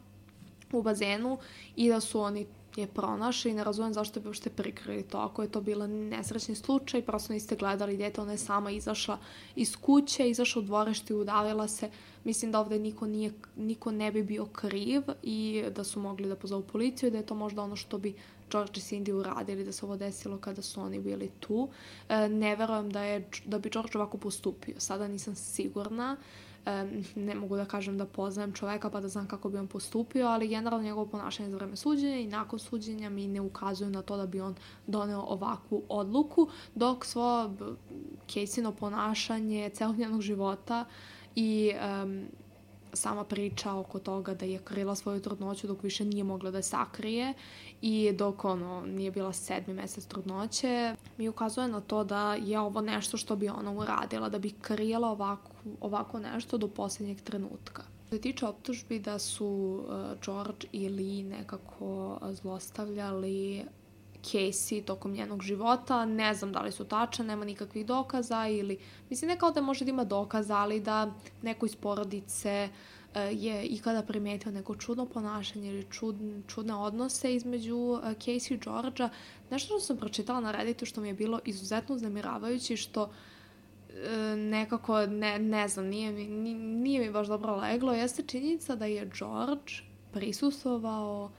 [0.71, 1.37] u bazenu
[1.75, 2.45] i da su oni
[2.77, 5.17] je pronašli i ne razumem zašto bi uopšte prikrili to.
[5.17, 9.17] Ako je to bila nesrećni slučaj, prosto niste gledali dete, ona je sama izašla
[9.55, 11.89] iz kuće, izašla u dvorište i udavila se.
[12.23, 16.35] Mislim da ovde niko, nije, niko ne bi bio kriv i da su mogli da
[16.35, 18.15] pozovu policiju i da je to možda ono što bi
[18.51, 21.69] George i Cindy uradili da se ovo desilo kada su oni bili tu.
[22.09, 24.79] E, ne verujem da, je, da bi George ovako postupio.
[24.79, 26.17] Sada nisam sigurna.
[26.65, 26.85] E,
[27.15, 30.47] ne mogu da kažem da poznajem čoveka pa da znam kako bi on postupio, ali
[30.47, 34.25] generalno njegovo ponašanje za vreme suđenja i nakon suđenja mi ne ukazuju na to da
[34.25, 34.55] bi on
[34.87, 37.51] doneo ovakvu odluku, dok svo
[38.27, 40.85] Caseyno ponašanje celog njenog života
[41.35, 41.71] i
[42.03, 42.25] um,
[42.95, 46.63] sama priča oko toga da je krila svoju trudnoću dok više nije mogla da je
[46.63, 47.33] sakrije
[47.81, 52.81] i dok ono nije bila sedmi mesec trudnoće mi ukazuje na to da je ovo
[52.81, 57.83] nešto što bi ona uradila da bi krila ovako, ovako nešto do poslednjeg trenutka.
[58.05, 63.65] Što se tiče optužbi da su uh, George i Lee nekako zlostavljali
[64.31, 68.77] Casey tokom njenog života, ne znam da li su tačne, nema nikakvih dokaza ili,
[69.09, 72.69] mislim ne kao da može da ima dokaza, ali da neko iz porodice e,
[73.31, 76.15] je ikada primetio neko čudno ponašanje ili čud,
[76.47, 79.09] čudne odnose između e, Casey i Georgia.
[79.51, 83.09] Nešto što sam pročitala na Redditu što mi je bilo izuzetno uznemiravajući, što
[83.89, 88.85] e, nekako, ne, ne znam, nije mi, nije mi baš dobro leglo, jeste činjenica da
[88.85, 89.73] je George
[90.13, 91.31] prisustovao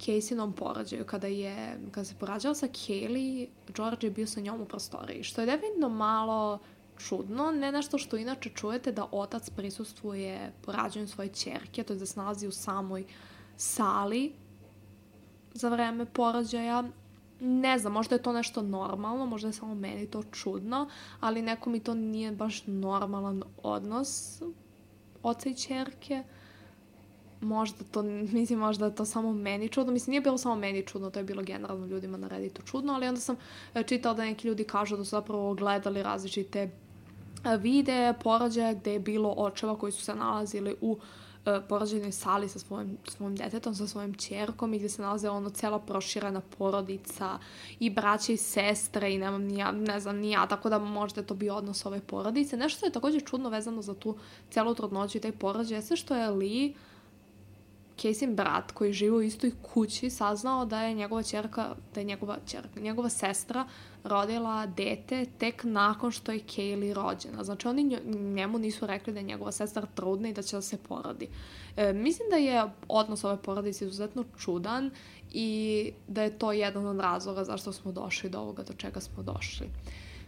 [0.00, 1.04] Caseynom porađaju.
[1.04, 5.40] Kada, je, kada se porađala sa Kaylee, George je bio sa njom u prostoriji, što
[5.40, 6.58] je definitivno malo
[6.98, 12.06] čudno, ne nešto što inače čujete da otac prisustvuje porađanju svoje čerke, to je da
[12.06, 13.04] se nalazi u samoj
[13.56, 14.32] sali
[15.54, 16.84] za vreme porođaja.
[17.40, 20.88] Ne znam, možda je to nešto normalno, možda je samo meni to čudno,
[21.20, 24.42] ali neko mi to nije baš normalan odnos
[25.22, 26.24] oca i čerke
[27.44, 31.18] možda to, mislim možda to samo meni čudno, mislim nije bilo samo meni čudno, to
[31.18, 33.36] je bilo generalno ljudima na Redditu čudno, ali onda sam
[33.74, 36.70] e, čitala da neki ljudi kažu da su zapravo gledali različite e,
[37.56, 40.98] videe, porođaje gde je bilo očeva koji su se nalazili u
[41.46, 45.50] e, porođajnoj sali sa svojim, svojim detetom, sa svojim čerkom i gde se nalaze ono
[45.50, 47.38] cela proširena porodica
[47.80, 51.20] i braće i sestre i nemam ni ja, ne znam ni ja, tako da možda
[51.20, 52.56] je to bio odnos ove porodice.
[52.56, 54.16] Nešto što je takođe čudno vezano za tu
[54.50, 56.72] celu trudnoću i taj porođaj, jeste što je Lee
[57.96, 62.38] Casey brat koji živi u istoj kući saznao da je njegova čerka, da je njegova
[62.46, 63.66] čerka, njegova sestra
[64.04, 67.44] rodila dete tek nakon što je Kaylee rođena.
[67.44, 67.98] Znači oni
[68.34, 71.28] njemu nisu rekli da je njegova sestra trudna i da će da se porodi.
[71.76, 74.90] E, mislim da je odnos ove porodice izuzetno čudan
[75.32, 79.22] i da je to jedan od razloga zašto smo došli do ovoga do čega smo
[79.22, 79.70] došli.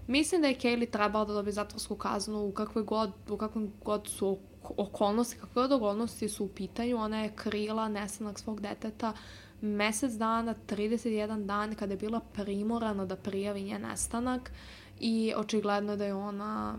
[0.06, 4.08] Mislim da je Kaylee trebala da dobije zatvorsku kaznu u kakvoj god, u kakvom god
[4.08, 4.38] su
[4.76, 9.12] okolnosti, kakve od okolnosti su u pitanju, ona je krila nestanak svog deteta
[9.60, 14.52] mesec dana, 31 dan kada je bila primorana da prijavi njen nestanak
[15.00, 16.78] i očigledno da je ona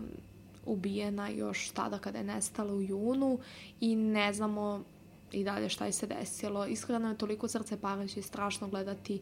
[0.66, 3.38] ubijena još tada kada je nestala u junu
[3.80, 4.84] i ne znamo
[5.32, 6.66] i dalje šta je se desilo.
[6.66, 9.20] Iskreno je toliko srce paleći i strašno gledati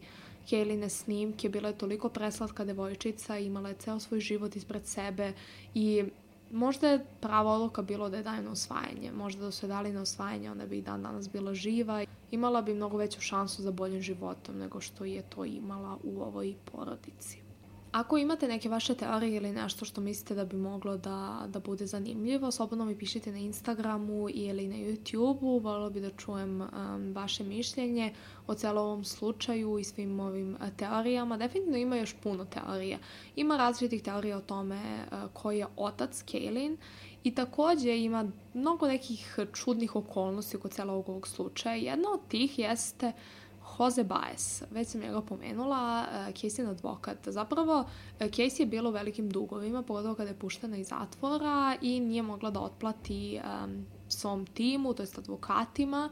[0.49, 5.33] Kejline snimke, bila je toliko preslatka devojčica, imala je ceo svoj život ispred sebe
[5.73, 6.03] i
[6.51, 9.11] možda je prava odluka bilo da je daju na osvajanje.
[9.11, 12.05] Možda da su je dali na osvajanje, onda bi i dan danas bila živa.
[12.31, 16.55] Imala bi mnogo veću šansu za boljim životom nego što je to imala u ovoj
[16.71, 17.46] porodici.
[17.91, 21.85] Ako imate neke vaše teorije ili nešto što mislite da bi moglo da, da bude
[21.85, 25.61] zanimljivo, slobodno mi pišite na Instagramu ili na YouTubeu.
[25.61, 28.13] Volila bi da čujem um, vaše mišljenje
[28.47, 31.37] o celom ovom slučaju i svim ovim uh, teorijama.
[31.37, 32.97] Definitivno ima još puno teorija.
[33.35, 36.77] Ima različitih teorija o tome uh, ko je otac Kaylin
[37.23, 41.75] i takođe ima mnogo nekih čudnih okolnosti kod celog ovog slučaja.
[41.75, 43.46] Jedna od tih jeste uh,
[43.77, 47.17] Jose Baez, već sam njega pomenula, uh, Casey advokat.
[47.27, 51.99] Zapravo, uh, Casey je bilo u velikim dugovima, pogotovo kada je puštena iz zatvora i
[51.99, 56.09] nije mogla da otplati um, svom timu, to jest advokatima.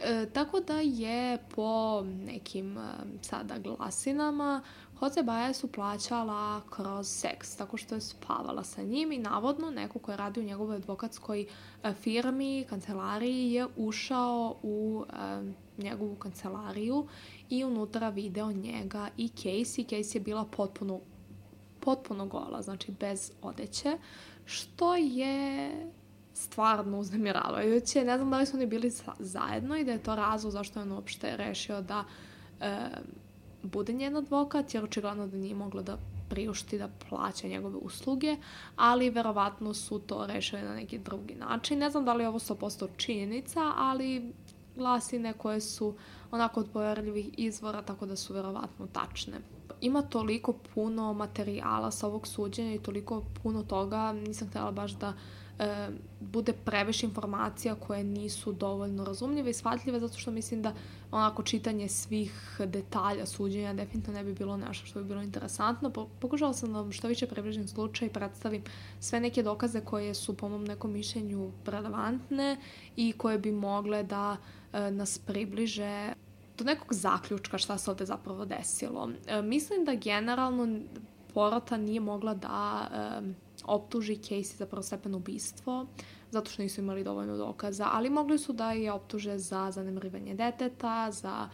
[0.00, 2.80] E, tako da je po nekim e,
[3.22, 4.62] sada glasinama
[5.00, 10.10] Jose Baez plaćala kroz seks, tako što je spavala sa njim i navodno neko ko
[10.10, 11.46] je radio u njegovoj advokatskoj
[11.82, 15.42] e, firmi, kancelariji je ušao u e,
[15.78, 17.06] njegovu kancelariju
[17.50, 19.86] i unutra video njega i Casey.
[19.86, 21.00] Casey je bila potpuno,
[21.80, 23.98] potpuno gola, znači bez odeće,
[24.44, 25.70] što je
[26.34, 28.04] stvarno uznemiravajuće.
[28.04, 30.82] Ne znam da li su oni bili zajedno i da je to razlog zašto je
[30.82, 32.04] on uopšte rešio da
[32.60, 32.88] e,
[33.62, 35.98] bude njen advokat, jer očigledno da nije mogla da
[36.28, 38.36] priušti da plaća njegove usluge,
[38.76, 41.78] ali verovatno su to rešili na neki drugi način.
[41.78, 44.32] Ne znam da li je ovo 100% činjenica, ali
[44.76, 45.94] glasine koje su
[46.30, 49.34] onako od poverljivih izvora, tako da su verovatno tačne.
[49.80, 55.12] Ima toliko puno materijala sa ovog suđenja i toliko puno toga, nisam htjela baš da
[55.58, 55.88] e,
[56.20, 60.74] bude previše informacija koje nisu dovoljno razumljive i shvatljive zato što mislim da
[61.10, 65.90] onako čitanje svih detalja suđenja definitivno ne bi bilo nešto što bi bilo interesantno.
[66.20, 68.62] Pokušala sam da vam što više približim slučaj i predstavim
[69.00, 72.56] sve neke dokaze koje su po mom nekom mišljenju relevantne
[72.96, 74.36] i koje bi mogle da
[74.72, 76.12] e, nas približe
[76.58, 79.10] do nekog zaključka šta se ovde zapravo desilo.
[79.26, 80.80] E, mislim da generalno
[81.34, 83.32] porota nije mogla da e,
[83.64, 85.86] optuži Casey za prvostepeno ubistvo,
[86.30, 91.10] zato što nisu imali dovoljno dokaza, ali mogli su da je optuže za zanemrivanje deteta,
[91.10, 91.48] za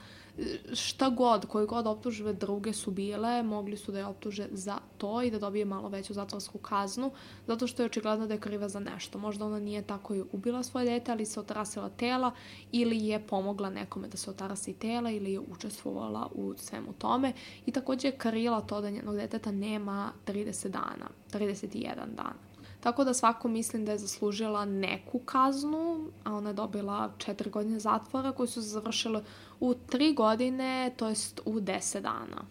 [0.73, 5.23] šta god, koje god optužbe druge su bile, mogli su da je optuže za to
[5.23, 7.11] i da dobije malo veću zatvorsku kaznu,
[7.47, 9.19] zato što je očigledno da je kriva za nešto.
[9.19, 12.33] Možda ona nije tako i ubila svoje dete, ali se otarasila tela
[12.73, 17.33] ili je pomogla nekome da se otarasi tela ili je učestvovala u svemu tome
[17.67, 22.49] i takođe je krila to da njenog deteta nema 30 dana, 31 dana.
[22.81, 27.81] Tako da svako mislim da je zaslužila neku kaznu, a ona je dobila četiri godine
[27.81, 29.23] zatvora koji su završile
[29.61, 32.45] u tri godine, to jest u deset dana.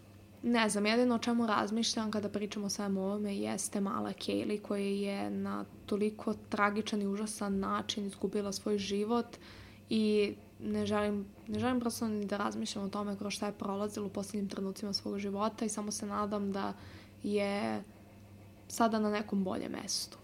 [0.44, 4.86] Ne znam, jedino o čemu razmišljam kada pričamo o svemu ovome jeste mala Kaylee koja
[4.86, 9.38] je na toliko tragičan i užasan način izgubila svoj život
[9.90, 14.06] i ne želim, ne želim prosto ni da razmišljam o tome kroz šta je prolazila
[14.06, 16.74] u poslednjim trenucima svog života i samo se nadam da
[17.24, 17.84] je
[18.68, 20.18] sada na nekom boljem mestu.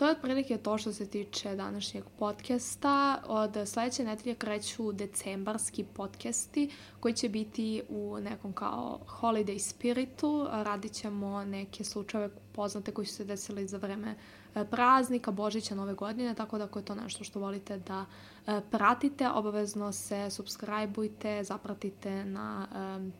[0.00, 3.22] To je otprilike to što se tiče današnjeg podcasta.
[3.26, 6.70] Od sledeće nedelje kreću decembarski podcasti
[7.00, 10.46] koji će biti u nekom kao holiday spiritu.
[10.50, 14.14] Radit ćemo neke slučajeve poznate koji su se desili za vreme
[14.54, 18.06] e, praznika, Božića, Nove godine, tako da ako je to nešto što volite da
[18.46, 23.12] e, pratite, obavezno se subscribeujte, zapratite na um,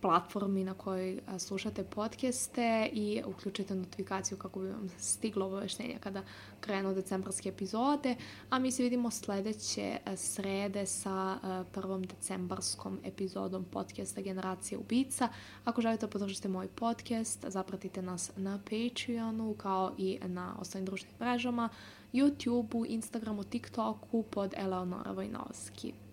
[0.00, 6.22] platformi na kojoj slušate podcaste i uključite notifikaciju kako bi vam stiglo obaveštenja kada
[6.60, 8.16] krenu decembarske epizode,
[8.50, 11.38] a mi se vidimo sledeće srede sa
[11.72, 15.28] prvom decembarskom epizodom podcasta Generacija ubica.
[15.64, 21.16] Ako želite da podržite moj podcast, zapratite nas na Patreonu kao i na ostalim društvenim
[21.20, 21.68] mrežama,
[22.12, 26.05] YouTubeu, Instagramu, TikToku pod Eleonora Vojnovski.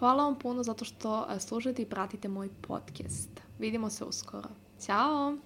[0.00, 3.30] Hvala vam puno zato što e, slušate i pratite moj podcast.
[3.58, 4.48] Vidimo se uskoro.
[4.86, 5.36] Ćao!